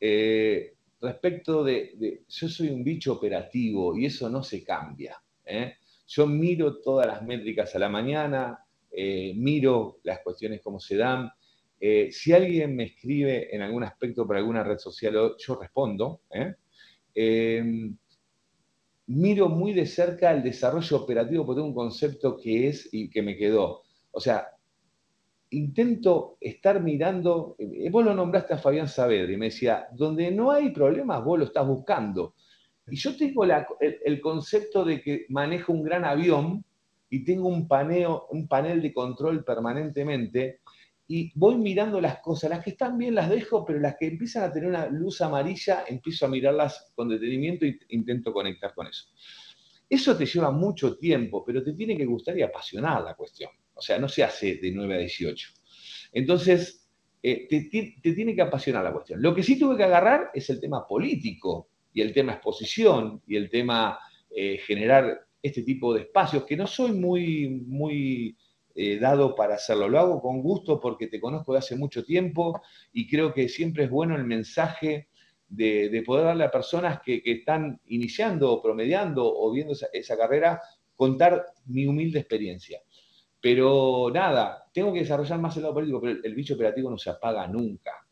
Eh, 0.00 0.74
respecto 1.00 1.64
de, 1.64 2.24
yo 2.28 2.48
soy 2.48 2.68
un 2.68 2.84
bicho 2.84 3.12
operativo 3.12 3.96
y 3.96 4.06
eso 4.06 4.28
no 4.28 4.42
se 4.42 4.62
cambia. 4.62 5.22
¿eh? 5.44 5.74
Yo 6.06 6.26
miro 6.26 6.80
todas 6.80 7.06
las 7.06 7.22
métricas 7.22 7.74
a 7.74 7.78
la 7.78 7.88
mañana, 7.88 8.64
eh, 8.90 9.32
miro 9.34 10.00
las 10.02 10.20
cuestiones 10.20 10.60
como 10.60 10.78
se 10.78 10.96
dan. 10.96 11.30
si 12.10 12.32
alguien 12.32 12.76
me 12.76 12.84
escribe 12.84 13.54
en 13.54 13.60
algún 13.62 13.82
aspecto 13.82 14.24
por 14.24 14.36
alguna 14.36 14.62
red 14.62 14.78
social, 14.78 15.34
yo 15.36 15.54
respondo. 15.56 16.20
Em, 17.14 17.96
miro 19.06 19.48
muy 19.48 19.72
de 19.72 19.86
cerca 19.86 20.30
el 20.30 20.42
desarrollo 20.42 20.96
operativo 20.96 21.44
porque 21.44 21.58
tengo 21.58 21.68
un 21.68 21.74
concepto 21.74 22.36
que 22.36 22.68
es 22.68 22.88
y 22.92 23.10
que 23.10 23.22
me 23.22 23.36
quedó. 23.36 23.82
O 24.12 24.20
sea, 24.20 24.46
intento 25.52 26.36
estar 26.40 26.82
mirando, 26.82 27.56
eh, 27.58 27.88
vos 27.90 28.04
lo 28.04 28.14
nombraste 28.14 28.54
a 28.54 28.58
Fabián 28.58 28.88
Saavedra 28.88 29.32
y 29.32 29.36
me 29.36 29.46
decía, 29.46 29.86
donde 29.92 30.30
no 30.30 30.50
hay 30.50 30.70
problemas, 30.70 31.24
vos 31.24 31.38
lo 31.38 31.44
estás 31.46 31.66
buscando. 31.66 32.34
Y 32.88 32.96
yo 32.96 33.16
tengo 33.16 33.44
el, 33.44 34.20
concepto 34.20 34.84
de 34.84 35.00
que 35.00 35.26
manejo 35.28 35.72
un 35.72 35.82
gran 35.82 36.04
avión 36.04 36.64
y 37.08 37.24
tengo 37.24 37.48
un, 37.48 37.68
paneo, 37.68 38.26
un 38.30 38.48
panel 38.48 38.82
de 38.82 38.92
control 38.92 39.44
permanentemente 39.44 40.60
y 41.06 41.30
voy 41.34 41.56
mirando 41.56 42.00
las 42.00 42.18
cosas, 42.20 42.50
las 42.50 42.64
que 42.64 42.70
están 42.70 42.98
bien 42.98 43.14
las 43.14 43.28
dejo, 43.30 43.64
pero 43.64 43.78
las 43.78 43.96
que 43.96 44.06
empiezan 44.06 44.44
a 44.44 44.52
tener 44.52 44.68
una 44.68 44.86
luz 44.88 45.20
amarilla, 45.20 45.84
empiezo 45.86 46.26
a 46.26 46.28
mirarlas 46.28 46.92
con 46.94 47.08
detenimiento 47.08 47.64
e 47.66 47.78
intento 47.90 48.32
conectar 48.32 48.74
con 48.74 48.86
eso. 48.86 49.08
Eso 49.88 50.16
te 50.16 50.24
lleva 50.24 50.50
mucho 50.50 50.96
tiempo, 50.96 51.44
pero 51.44 51.62
te 51.62 51.74
tiene 51.74 51.96
que 51.96 52.06
gustar 52.06 52.36
y 52.38 52.42
apasionar 52.42 53.02
la 53.02 53.14
cuestión. 53.14 53.50
O 53.82 53.84
sea, 53.84 53.98
no 53.98 54.08
se 54.08 54.22
hace 54.22 54.58
de 54.62 54.70
9 54.70 54.94
a 54.94 54.98
18. 54.98 55.48
Entonces, 56.12 56.88
eh, 57.20 57.48
te, 57.48 58.12
tiene 58.14 58.36
que 58.36 58.42
apasionar 58.42 58.84
la 58.84 58.92
cuestión. 58.92 59.20
Lo 59.20 59.34
que 59.34 59.42
sí 59.42 59.58
tuve 59.58 59.76
que 59.76 59.82
agarrar 59.82 60.30
es 60.32 60.48
el 60.50 60.60
tema 60.60 60.86
político 60.86 61.68
y 61.92 62.00
el 62.00 62.12
tema 62.12 62.34
exposición 62.34 63.20
y 63.26 63.34
el 63.34 63.50
tema 63.50 63.98
eh, 64.30 64.58
generar 64.58 65.26
este 65.42 65.62
tipo 65.62 65.92
de 65.92 66.02
espacios, 66.02 66.44
que 66.44 66.56
no 66.56 66.68
soy 66.68 66.92
muy, 66.92 67.48
muy 67.66 68.36
eh, 68.76 69.00
dado 69.00 69.34
para 69.34 69.56
hacerlo. 69.56 69.88
Lo 69.88 69.98
hago 69.98 70.22
con 70.22 70.42
gusto 70.42 70.78
porque 70.78 71.08
te 71.08 71.18
conozco 71.18 71.52
de 71.52 71.58
hace 71.58 71.74
mucho 71.74 72.04
tiempo 72.04 72.62
y 72.92 73.08
creo 73.08 73.34
que 73.34 73.48
siempre 73.48 73.84
es 73.84 73.90
bueno 73.90 74.14
el 74.14 74.24
mensaje 74.24 75.08
de, 75.48 76.04
poder 76.06 76.26
darle 76.26 76.44
a 76.44 76.52
personas 76.52 77.00
que, 77.04 77.20
están 77.24 77.80
iniciando 77.88 78.52
o 78.52 78.62
promediando 78.62 79.24
o 79.26 79.50
viendo 79.50 79.74
esa 79.92 80.16
carrera, 80.16 80.60
contar 80.94 81.46
mi 81.66 81.84
humilde 81.84 82.20
experiencia. 82.20 82.80
Pero 83.42 84.08
nada, 84.14 84.70
tengo 84.72 84.92
que 84.92 85.00
desarrollar 85.00 85.40
más 85.40 85.56
el 85.56 85.62
lado 85.62 85.74
político, 85.74 86.00
pero 86.00 86.20
el, 86.22 86.34
bicho 86.34 86.54
operativo 86.54 86.88
no 86.88 86.96
se 86.96 87.10
apaga 87.10 87.48
nunca. 87.48 88.06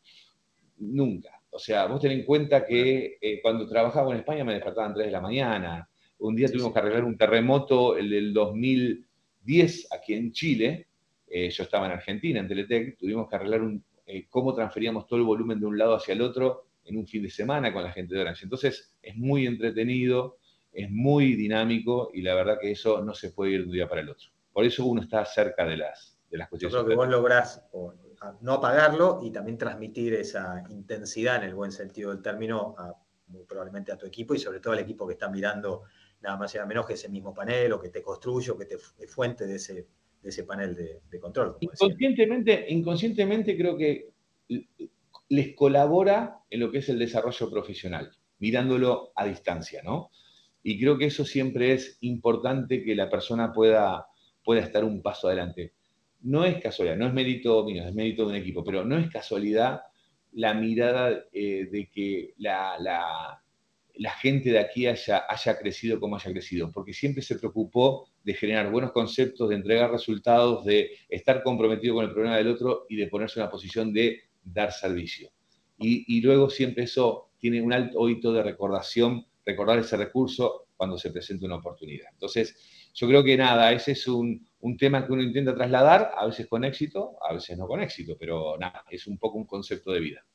Nunca. 0.79 1.41
O 1.49 1.57
sea, 1.57 1.85
vos 1.85 2.01
ten 2.01 2.11
en 2.11 2.25
cuenta 2.25 2.65
que 2.65 3.17
eh, 3.21 3.39
cuando 3.41 3.65
trabajaba 3.65 4.11
en 4.11 4.19
España 4.19 4.43
me 4.43 4.53
despertaban 4.53 4.93
3 4.93 5.05
de 5.05 5.11
la 5.11 5.21
mañana. 5.21 5.89
Un 6.19 6.35
día 6.35 6.49
tuvimos 6.49 6.73
que 6.73 6.79
arreglar 6.79 7.05
un 7.05 7.17
terremoto, 7.17 7.97
el 7.97 8.09
del 8.09 8.33
2010, 8.33 9.87
aquí 9.93 10.15
en 10.15 10.33
Chile. 10.33 10.87
Eh, 11.27 11.49
yo 11.49 11.63
estaba 11.63 11.85
en 11.85 11.93
Argentina, 11.93 12.41
en 12.41 12.49
Teletec. 12.49 12.97
Tuvimos 12.97 13.29
que 13.29 13.35
arreglar 13.37 13.61
un, 13.61 13.81
eh, 14.05 14.27
cómo 14.29 14.53
transferíamos 14.53 15.07
todo 15.07 15.17
el 15.17 15.25
volumen 15.25 15.61
de 15.61 15.65
un 15.65 15.77
lado 15.77 15.95
hacia 15.95 16.13
el 16.13 16.21
otro 16.21 16.65
en 16.83 16.97
un 16.97 17.07
fin 17.07 17.23
de 17.23 17.29
semana 17.29 17.71
con 17.71 17.83
la 17.83 17.93
gente 17.93 18.15
de 18.15 18.21
Orange. 18.21 18.43
Entonces, 18.43 18.93
es 19.01 19.15
muy 19.15 19.47
entretenido, 19.47 20.39
es 20.73 20.91
muy 20.91 21.35
dinámico 21.35 22.11
y 22.13 22.21
la 22.21 22.35
verdad 22.35 22.57
que 22.59 22.71
eso 22.71 23.01
no 23.01 23.13
se 23.13 23.31
puede 23.31 23.53
ir 23.53 23.61
de 23.61 23.67
un 23.67 23.71
día 23.71 23.87
para 23.87 24.01
el 24.01 24.09
otro. 24.09 24.30
Por 24.51 24.65
eso 24.65 24.85
uno 24.85 25.01
está 25.01 25.23
cerca 25.25 25.65
de 25.65 25.77
las, 25.77 26.19
de 26.29 26.37
las 26.37 26.49
cuestiones. 26.49 26.73
Yo 26.73 26.85
creo 26.85 26.89
que 26.89 26.95
vos 26.95 27.09
lográs 27.09 27.63
no 28.41 28.53
apagarlo 28.53 29.19
y 29.23 29.31
también 29.31 29.57
transmitir 29.57 30.13
esa 30.13 30.63
intensidad 30.69 31.37
en 31.37 31.49
el 31.49 31.55
buen 31.55 31.71
sentido 31.71 32.11
del 32.11 32.21
término, 32.21 32.75
muy 33.27 33.45
probablemente 33.45 33.91
a 33.91 33.97
tu 33.97 34.05
equipo 34.05 34.35
y 34.35 34.39
sobre 34.39 34.59
todo 34.59 34.73
al 34.73 34.79
equipo 34.79 35.07
que 35.07 35.13
está 35.13 35.29
mirando 35.29 35.83
nada 36.21 36.37
más 36.37 36.53
y 36.53 36.57
nada 36.57 36.67
menos 36.67 36.85
que 36.85 36.93
ese 36.93 37.09
mismo 37.09 37.33
panel 37.33 37.73
o 37.73 37.81
que 37.81 37.89
te 37.89 38.01
construye 38.01 38.51
o 38.51 38.57
que 38.57 38.65
te 38.65 38.77
fuente 39.07 39.47
de 39.47 39.55
ese, 39.55 39.87
de 40.21 40.29
ese 40.29 40.43
panel 40.43 40.75
de, 40.75 41.19
control. 41.19 41.57
Inconscientemente, 41.59 42.65
inconscientemente 42.69 43.57
creo 43.57 43.75
que 43.75 44.11
les 45.29 45.55
colabora 45.55 46.41
en 46.49 46.59
lo 46.59 46.71
que 46.71 46.79
es 46.79 46.89
el 46.89 46.99
desarrollo 46.99 47.49
profesional, 47.49 48.11
mirándolo 48.39 49.11
a 49.15 49.25
distancia, 49.25 49.81
¿no? 49.83 50.11
Y 50.63 50.79
creo 50.79 50.97
que 50.97 51.05
eso 51.05 51.25
siempre 51.25 51.73
es 51.73 51.97
importante 52.01 52.83
que 52.83 52.95
la 52.95 53.09
persona 53.09 53.51
pueda 53.51 54.05
pueda 54.43 54.61
estar 54.61 54.83
un 54.83 55.01
paso 55.01 55.27
adelante. 55.27 55.73
No 56.21 56.45
es 56.45 56.61
casualidad, 56.61 56.97
no 56.97 57.07
es 57.07 57.13
mérito 57.13 57.63
mío, 57.63 57.83
es 57.87 57.93
mérito 57.93 58.23
de 58.23 58.29
un 58.29 58.35
equipo, 58.35 58.63
pero 58.63 58.85
no 58.85 58.97
es 58.97 59.09
casualidad 59.09 59.81
la 60.33 60.53
mirada 60.53 61.25
eh, 61.33 61.67
de 61.69 61.89
que 61.89 62.33
la, 62.37 63.41
gente 64.21 64.51
de 64.51 64.59
aquí 64.59 64.87
haya, 64.87 65.25
haya 65.27 65.57
crecido 65.57 65.99
como 65.99 66.15
haya 66.15 66.31
crecido, 66.31 66.71
porque 66.71 66.93
siempre 66.93 67.21
se 67.21 67.37
preocupó 67.37 68.07
de 68.23 68.33
generar 68.33 68.71
buenos 68.71 68.91
conceptos, 68.91 69.49
de 69.49 69.55
entregar 69.55 69.91
resultados, 69.91 70.63
de 70.63 70.91
estar 71.09 71.43
comprometido 71.43 71.95
con 71.95 72.05
el 72.05 72.11
problema 72.11 72.37
del 72.37 72.47
otro 72.47 72.85
y 72.87 72.95
de 72.95 73.07
ponerse 73.07 73.39
en 73.39 73.43
una 73.43 73.51
posición 73.51 73.93
de 73.93 74.21
dar 74.43 74.71
servicio. 74.71 75.31
Y, 75.77 76.17
y 76.17 76.21
luego 76.21 76.49
siempre 76.49 76.83
eso 76.83 77.31
tiene 77.39 77.61
un 77.61 77.73
alto 77.73 77.99
oído 77.99 78.31
de 78.31 78.43
recordación, 78.43 79.25
recordar 79.45 79.79
ese 79.79 79.97
recurso 79.97 80.67
cuando 80.77 80.97
se 80.97 81.11
presenta 81.11 81.45
una 81.45 81.55
oportunidad. 81.55 82.07
Entonces, 82.11 82.80
yo 82.93 83.07
creo 83.07 83.23
que 83.23 83.37
nada, 83.37 83.71
ese 83.71 83.93
es 83.93 84.07
un, 84.07 84.47
tema 84.77 85.05
que 85.05 85.13
uno 85.13 85.23
intenta 85.23 85.55
trasladar, 85.55 86.11
a 86.15 86.25
veces 86.25 86.47
con 86.47 86.63
éxito, 86.63 87.17
a 87.27 87.33
veces 87.33 87.57
no 87.57 87.67
con 87.67 87.81
éxito, 87.81 88.15
pero 88.19 88.57
nada, 88.57 88.83
es 88.89 89.07
un 89.07 89.17
poco 89.17 89.37
un 89.37 89.45
concepto 89.45 89.91
de 89.91 89.99
vida. 89.99 90.25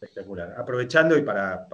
Espectacular. 0.00 0.54
Aprovechando 0.56 1.18
y 1.18 1.22
para, 1.22 1.66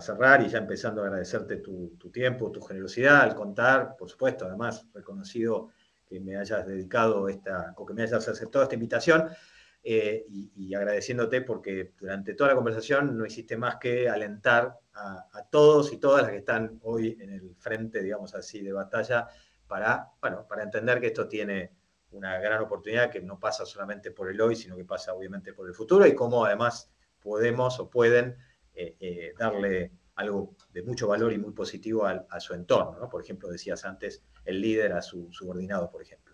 cerrar 0.00 0.42
y 0.42 0.48
ya 0.48 0.58
empezando 0.58 1.02
a 1.02 1.06
agradecerte 1.06 1.58
tu, 1.58 1.96
tiempo, 2.12 2.50
tu 2.50 2.60
generosidad 2.60 3.22
al 3.22 3.34
contar, 3.34 3.96
por 3.96 4.10
supuesto, 4.10 4.46
además 4.46 4.86
reconocido 4.92 5.70
que 6.06 6.20
me 6.20 6.36
hayas 6.36 6.66
dedicado 6.66 7.28
esta, 7.28 7.72
o 7.76 7.86
que 7.86 7.94
me 7.94 8.02
hayas 8.02 8.28
aceptado 8.28 8.64
esta 8.64 8.74
invitación. 8.74 9.28
Eh, 9.84 10.24
y, 10.28 10.74
agradeciéndote 10.74 11.42
porque 11.42 11.92
durante 11.98 12.34
toda 12.34 12.50
la 12.50 12.56
conversación 12.56 13.18
no 13.18 13.26
hiciste 13.26 13.56
más 13.56 13.76
que 13.76 14.08
alentar 14.08 14.78
a, 14.94 15.44
todos 15.50 15.92
y 15.92 15.98
todas 15.98 16.22
las 16.22 16.30
que 16.30 16.38
están 16.38 16.78
hoy 16.82 17.18
en 17.20 17.30
el 17.30 17.56
frente, 17.56 18.00
digamos 18.00 18.34
así, 18.34 18.62
de 18.62 18.72
batalla 18.72 19.26
para, 19.66 20.08
bueno, 20.20 20.46
para 20.46 20.62
entender 20.62 21.00
que 21.00 21.08
esto 21.08 21.26
tiene 21.26 21.72
una 22.12 22.38
gran 22.38 22.62
oportunidad 22.62 23.10
que 23.10 23.20
no 23.20 23.40
pasa 23.40 23.66
solamente 23.66 24.12
por 24.12 24.30
el 24.30 24.40
hoy, 24.40 24.54
sino 24.54 24.76
que 24.76 24.84
pasa 24.84 25.14
obviamente 25.14 25.52
por 25.52 25.66
el 25.66 25.74
futuro 25.74 26.06
y 26.06 26.14
cómo 26.14 26.44
además 26.44 26.90
podemos 27.20 27.80
o 27.80 27.90
pueden 27.90 28.36
eh, 28.74 28.96
eh, 29.00 29.34
darle 29.36 29.90
algo 30.14 30.54
de 30.72 30.82
mucho 30.82 31.08
valor 31.08 31.32
y 31.32 31.38
muy 31.38 31.52
positivo 31.52 32.06
a, 32.06 32.40
su 32.40 32.54
entorno. 32.54 33.08
Por 33.08 33.22
ejemplo, 33.22 33.48
decías 33.48 33.84
antes, 33.84 34.22
el 34.44 34.60
líder 34.60 34.92
a 34.92 35.02
su 35.02 35.32
subordinado, 35.32 35.90
por 35.90 36.02
ejemplo 36.02 36.31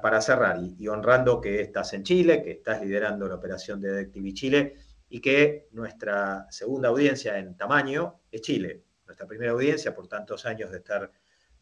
para, 0.00 0.20
cerrar 0.20 0.58
y, 0.60 0.88
honrando 0.88 1.40
que 1.40 1.60
estás 1.60 1.92
en 1.92 2.02
Chile, 2.02 2.42
que 2.42 2.52
estás 2.52 2.82
liderando 2.82 3.28
la 3.28 3.36
operación 3.36 3.80
de 3.80 3.90
DirecTV 3.90 4.34
Chile 4.34 4.76
y 5.08 5.20
que 5.20 5.68
nuestra 5.70 6.46
segunda 6.50 6.88
audiencia 6.88 7.38
en 7.38 7.56
tamaño 7.56 8.20
es 8.30 8.40
Chile. 8.42 8.82
Nuestra 9.06 9.26
primera 9.26 9.52
audiencia 9.52 9.94
por 9.94 10.08
tantos 10.08 10.44
años 10.46 10.70
de 10.70 10.78
estar 10.78 11.10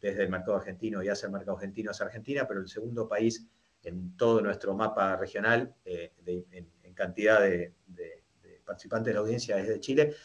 desde 0.01 0.23
el 0.23 0.29
mercado 0.29 0.57
argentino 0.57 1.03
y 1.03 1.09
hacer 1.09 1.27
el 1.27 1.33
mercado 1.33 1.57
argentino 1.57 1.91
es 1.91 2.01
Argentina, 2.01 2.47
pero 2.47 2.59
el 2.59 2.67
segundo 2.67 3.07
país 3.07 3.47
en 3.83 4.17
todo 4.17 4.41
nuestro 4.41 4.73
mapa 4.73 5.15
regional 5.15 5.75
eh, 5.85 6.11
en, 6.25 6.93
cantidad 6.93 7.41
de, 7.41 7.73
participantes 8.65 9.11
de 9.11 9.13
la 9.13 9.19
audiencia 9.19 9.59
es 9.59 9.67
de 9.67 9.79
Chile. 9.79 10.15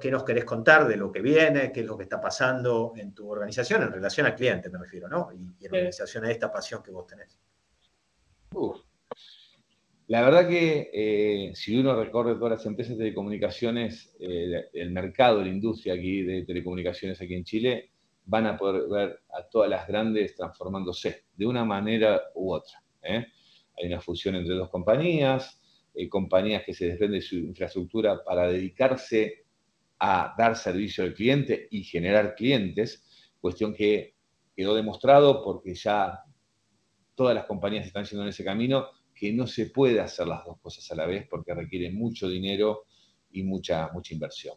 ¿Qué, 0.00 0.08
nos 0.08 0.22
querés 0.22 0.44
contar 0.44 0.86
de 0.86 0.96
lo 0.96 1.10
que 1.10 1.20
viene? 1.20 1.72
¿Qué 1.72 1.80
es 1.80 1.86
lo 1.86 1.96
que 1.96 2.04
está 2.04 2.20
pasando 2.20 2.92
en 2.96 3.12
tu 3.12 3.28
organización 3.28 3.82
en 3.82 3.90
relación 3.90 4.24
al 4.24 4.36
cliente, 4.36 4.70
me 4.70 4.78
refiero, 4.78 5.08
¿no? 5.08 5.30
Y, 5.32 5.66
en 5.66 5.72
relación 5.72 6.24
a 6.24 6.30
esta 6.30 6.52
pasión 6.52 6.80
que 6.80 6.92
vos 6.92 7.04
tenés. 7.08 7.36
La 10.06 10.22
verdad 10.22 10.48
que 10.48 10.90
eh, 10.92 11.50
si 11.56 11.76
uno 11.76 12.00
recorre 12.00 12.36
todas 12.36 12.52
las 12.52 12.66
empresas 12.66 12.96
de 12.96 13.02
telecomunicaciones, 13.02 14.14
eh, 14.20 14.66
el 14.74 14.92
mercado, 14.92 15.42
la 15.42 15.48
industria 15.48 15.94
aquí 15.94 16.22
de 16.22 16.44
telecomunicaciones 16.44 17.20
aquí 17.20 17.34
en 17.34 17.42
Chile, 17.42 17.90
van 18.26 18.46
a 18.46 18.56
poder 18.56 18.88
ver 18.88 19.22
a 19.36 19.42
todas 19.42 19.68
las 19.68 19.88
grandes 19.88 20.36
transformándose 20.36 21.24
de 21.34 21.46
una 21.46 21.64
manera 21.64 22.22
u 22.36 22.52
otra. 22.52 22.80
¿eh? 23.02 23.26
Hay 23.76 23.86
una 23.88 24.00
fusión 24.00 24.36
entre 24.36 24.54
dos 24.54 24.70
compañías, 24.70 25.60
compañías 26.08 26.62
que 26.64 26.74
se 26.74 26.86
desprenden 26.86 27.18
de 27.18 27.26
su 27.26 27.34
infraestructura 27.36 28.22
para 28.22 28.46
dedicarse 28.46 29.43
a 29.98 30.34
dar 30.36 30.56
servicio 30.56 31.04
al 31.04 31.14
cliente 31.14 31.68
y 31.70 31.84
generar 31.84 32.34
clientes, 32.34 33.04
cuestión 33.40 33.74
que 33.74 34.14
quedó 34.56 34.74
demostrado 34.74 35.42
porque 35.42 35.74
ya 35.74 36.24
todas 37.14 37.34
las 37.34 37.46
compañías 37.46 37.86
están 37.86 38.04
yendo 38.04 38.22
en 38.22 38.30
ese 38.30 38.44
camino, 38.44 38.88
que 39.14 39.32
no 39.32 39.46
se 39.46 39.66
puede 39.66 40.00
hacer 40.00 40.26
las 40.26 40.44
dos 40.44 40.58
cosas 40.60 40.90
a 40.90 40.96
la 40.96 41.06
vez 41.06 41.26
porque 41.28 41.54
requiere 41.54 41.90
mucho 41.90 42.28
dinero 42.28 42.84
y 43.30 43.42
mucha, 43.42 43.90
mucha 43.92 44.14
inversión. 44.14 44.56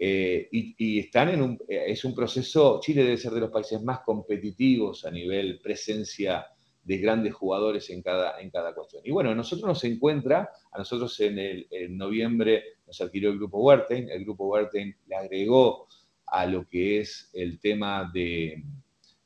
Eh, 0.00 0.48
y, 0.52 1.00
están 1.00 1.30
en 1.30 1.42
un, 1.42 1.58
eh, 1.68 1.86
es 1.88 2.04
un 2.04 2.14
proceso, 2.14 2.78
Chile 2.80 3.02
debe 3.02 3.16
ser 3.16 3.32
de 3.32 3.40
los 3.40 3.50
países 3.50 3.82
más 3.82 4.00
competitivos 4.00 5.04
a 5.04 5.10
nivel 5.10 5.58
presencia 5.60 6.46
de 6.88 6.96
grandes 6.96 7.34
jugadores 7.34 7.90
en 7.90 8.00
cada, 8.00 8.40
en 8.40 8.48
cada 8.48 8.74
cuestión. 8.74 9.02
Y 9.04 9.10
bueno, 9.10 9.28
a 9.30 9.34
nosotros 9.34 9.68
nos 9.68 9.84
encuentra, 9.84 10.48
a 10.72 10.78
nosotros 10.78 11.20
en, 11.20 11.38
el, 11.38 11.68
noviembre 11.90 12.64
nos 12.86 12.98
adquirió 13.02 13.28
el 13.28 13.36
grupo 13.36 13.58
Werten, 13.58 14.08
el 14.08 14.24
grupo 14.24 14.46
Werten 14.46 14.96
le 15.06 15.14
agregó 15.14 15.86
a 16.24 16.46
lo 16.46 16.66
que 16.66 17.00
es 17.00 17.28
el 17.34 17.60
tema 17.60 18.10
de, 18.14 18.64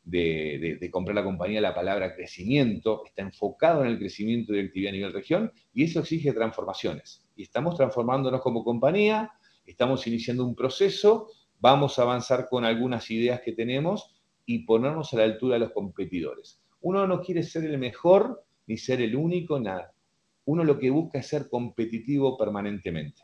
de, 0.03 0.91
comprar 0.91 1.15
la 1.15 1.23
compañía 1.23 1.61
la 1.61 1.73
palabra 1.73 2.17
crecimiento, 2.17 3.05
está 3.07 3.23
enfocado 3.23 3.83
en 3.85 3.93
el 3.93 3.99
crecimiento 4.01 4.53
de 4.53 4.63
actividad 4.63 4.91
a 4.91 4.97
nivel 4.97 5.13
región 5.13 5.53
y 5.73 5.85
eso 5.85 6.01
exige 6.01 6.33
transformaciones. 6.33 7.25
Y 7.37 7.45
estamos 7.45 7.77
transformándonos 7.77 8.41
como 8.41 8.65
compañía, 8.65 9.31
estamos 9.65 10.05
iniciando 10.09 10.45
un 10.45 10.57
proceso, 10.57 11.29
vamos 11.61 11.97
a 12.01 12.03
avanzar 12.03 12.49
con 12.49 12.65
algunas 12.65 13.09
ideas 13.13 13.41
que 13.41 13.53
tenemos 13.53 14.17
y 14.47 14.65
ponernos 14.65 15.15
a 15.15 15.19
la 15.19 15.25
altura 15.25 15.55
de 15.55 15.61
los 15.61 15.71
competidores. 15.71 16.62
Uno 16.83 17.07
no 17.07 17.21
quiere 17.21 17.43
ser 17.45 17.65
el 17.65 17.79
mejor 17.79 18.45
ni 18.67 18.77
ser 18.77 19.01
el 19.01 19.15
único, 19.15 19.59
nada. 19.59 19.93
Uno 20.45 20.65
lo 20.65 20.79
que 20.79 20.91
busca 20.91 21.21
es 21.21 21.29
ser 21.29 21.49
competitivo 21.49 22.37
permanentemente. 22.37 23.23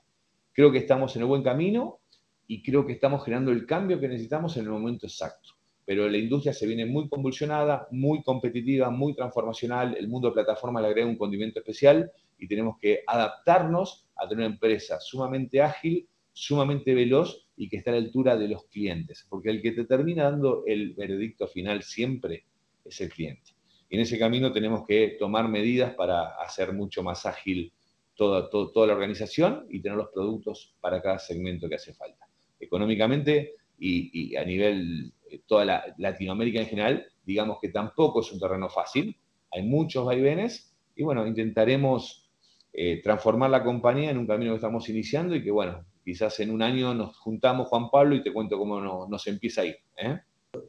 Creo 0.53 0.71
que 0.71 0.79
estamos 0.79 1.14
en 1.16 1.23
el 1.23 1.29
buen 1.29 1.42
camino 1.42 1.99
y 2.47 2.62
creo 2.62 2.87
que 2.87 2.92
estamos 2.92 3.25
generando 3.25 3.51
el 3.51 3.66
cambio 3.66 3.99
que 3.99 4.09
necesitamos 4.09 4.57
en 4.57 4.64
el 4.64 4.71
momento 4.71 5.07
exacto. 5.07 5.51
Pero 5.85 6.09
la 6.09 6.18
industria 6.18 6.53
se 6.53 6.66
viene 6.66 6.87
muy 6.87 7.09
convulsionada, 7.09 7.88
muy 7.90 8.23
competitiva, 8.23 8.90
muy 8.90 9.14
transformacional. 9.14 9.97
El 9.97 10.07
mundo 10.07 10.29
de 10.29 10.35
plataforma 10.35 10.81
le 10.81 10.88
agrega 10.88 11.09
un 11.09 11.16
condimento 11.16 11.59
especial 11.59 12.11
y 12.38 12.47
tenemos 12.47 12.77
que 12.81 13.03
adaptarnos 13.07 14.07
a 14.14 14.29
tener 14.29 14.44
una 14.44 14.55
empresa 14.55 15.01
sumamente 15.01 15.61
ágil, 15.61 16.07
sumamente 16.33 16.94
veloz 16.94 17.49
y 17.57 17.68
que 17.68 17.79
esté 17.79 17.90
a 17.90 17.94
la 17.94 17.99
altura 17.99 18.37
de 18.37 18.49
los 18.49 18.66
clientes. 18.66 19.27
Porque 19.29 19.51
el 19.51 19.61
que 19.61 19.73
te 19.73 19.85
termina 19.85 20.31
dando 20.31 20.62
el 20.66 20.94
veredicto 20.94 21.49
final 21.49 21.83
siempre 21.83 22.44
es 22.85 23.01
el 23.01 23.09
cliente. 23.09 23.53
Y 23.88 23.97
en 23.97 24.03
ese 24.03 24.19
camino 24.19 24.53
tenemos 24.53 24.87
que 24.87 25.17
tomar 25.19 25.49
medidas 25.49 25.95
para 25.95 26.35
hacer 26.43 26.73
mucho 26.73 27.03
más 27.03 27.25
ágil 27.27 27.73
toda, 28.14 28.51
toda, 28.51 28.87
la 28.87 28.95
organización 28.95 29.67
y 29.71 29.81
tener 29.81 29.97
los 29.97 30.09
productos 30.09 30.75
para 30.81 31.01
cada 31.01 31.19
segmento 31.19 31.69
que 31.69 31.77
hace 31.77 31.95
falta. 31.95 32.29
Económicamente 32.61 33.55
y, 33.79 34.37
a 34.37 34.45
nivel 34.45 35.12
eh, 35.31 35.41
toda 35.47 35.64
la, 35.64 35.95
Latinoamérica 35.99 36.61
en 36.61 36.67
general, 36.67 37.07
digamos 37.25 37.59
que 37.62 37.69
tampoco 37.69 38.21
es 38.21 38.33
un 38.33 38.41
terreno 38.41 38.69
fácil, 38.69 39.17
hay 39.53 39.62
muchos 39.62 40.05
vaivenes 40.05 40.75
y 40.97 41.05
bueno, 41.05 41.27
intentaremos 41.27 42.29
eh, 42.73 43.01
transformar 43.03 43.51
la 43.51 43.62
compañía 43.62 44.11
en 44.11 44.19
un 44.19 44.27
camino 44.27 44.51
que 44.51 44.57
estamos 44.57 44.88
iniciando 44.88 45.35
y 45.35 45.43
que 45.43 45.51
bueno, 45.51 45.87
quizás 46.05 46.41
en 46.41 46.51
un 46.51 46.62
año 46.62 46.93
nos 46.93 47.17
juntamos 47.19 47.69
Juan 47.69 47.88
Pablo 47.88 48.17
y 48.17 48.23
te 48.23 48.33
cuento 48.33 48.59
cómo 48.59 49.07
nos 49.07 49.27
empieza 49.27 49.62
a 49.62 49.67
ir. 49.67 49.77
¿eh? 49.97 50.21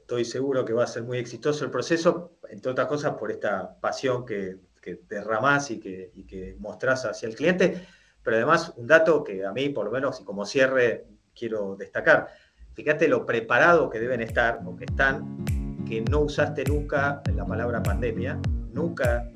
Estoy 0.09 0.25
seguro 0.25 0.65
que 0.65 0.73
va 0.73 0.85
a 0.85 0.87
ser 0.87 1.03
muy 1.03 1.19
exitoso 1.19 1.63
el 1.63 1.69
proceso, 1.69 2.31
entre 2.49 2.71
otras 2.71 2.87
cosas 2.87 3.13
por 3.13 3.29
esta 3.29 3.79
pasión 3.79 4.25
que, 4.25 4.57
que 4.81 5.01
derramás 5.07 5.69
y 5.69 5.79
que, 5.79 6.11
y 6.15 6.55
mostrás 6.57 7.05
hacia 7.05 7.29
el 7.29 7.35
cliente, 7.35 7.85
pero 8.23 8.37
además 8.37 8.73
un 8.75 8.87
dato 8.87 9.23
que 9.23 9.45
a 9.45 9.51
mí, 9.51 9.69
por 9.69 9.85
lo 9.85 9.91
menos, 9.91 10.19
y 10.19 10.23
como 10.23 10.47
cierre, 10.47 11.05
quiero 11.35 11.75
destacar. 11.75 12.29
Fíjate 12.73 13.07
lo 13.07 13.23
preparado 13.23 13.87
que 13.91 13.99
deben 13.99 14.21
estar, 14.21 14.61
o 14.65 14.75
que 14.75 14.85
están, 14.85 15.45
que 15.87 16.01
no 16.01 16.21
usaste 16.21 16.63
nunca 16.63 17.21
la 17.35 17.45
palabra 17.45 17.83
pandemia, 17.83 18.39
nunca 18.73 19.29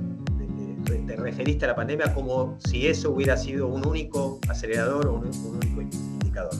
te, 1.06 1.16
referiste 1.16 1.66
a 1.66 1.68
la 1.68 1.76
pandemia 1.76 2.12
como 2.16 2.58
si 2.68 2.88
eso 2.88 3.12
hubiera 3.12 3.38
sido 3.38 3.68
un 3.68 3.86
único 3.86 4.40
acelerador 4.50 5.06
o 5.06 5.14
un 5.18 5.28
único 5.28 5.82
indicador. 5.82 6.56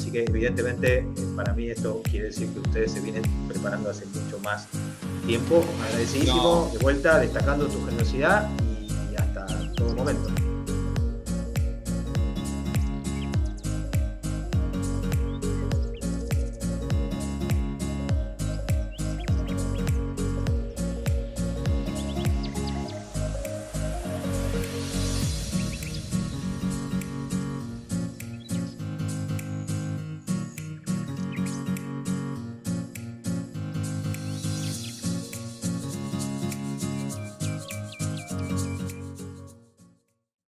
Así 0.00 0.10
que 0.10 0.24
evidentemente 0.24 1.00
eh, 1.00 1.04
para 1.36 1.52
mí 1.52 1.68
esto 1.68 2.00
quiere 2.10 2.28
decir 2.28 2.48
que 2.54 2.60
ustedes 2.60 2.92
se 2.92 3.00
vienen 3.00 3.22
preparando 3.46 3.90
hace 3.90 4.06
mucho 4.06 4.38
más 4.38 4.66
tiempo. 5.26 5.62
Agradecidísimo, 5.88 6.70
de 6.72 6.78
vuelta, 6.78 7.18
destacando 7.18 7.66
tu 7.66 7.84
generosidad 7.84 8.48
y 9.12 9.16
hasta 9.16 9.46
todo 9.74 9.94
momento. 9.94 10.49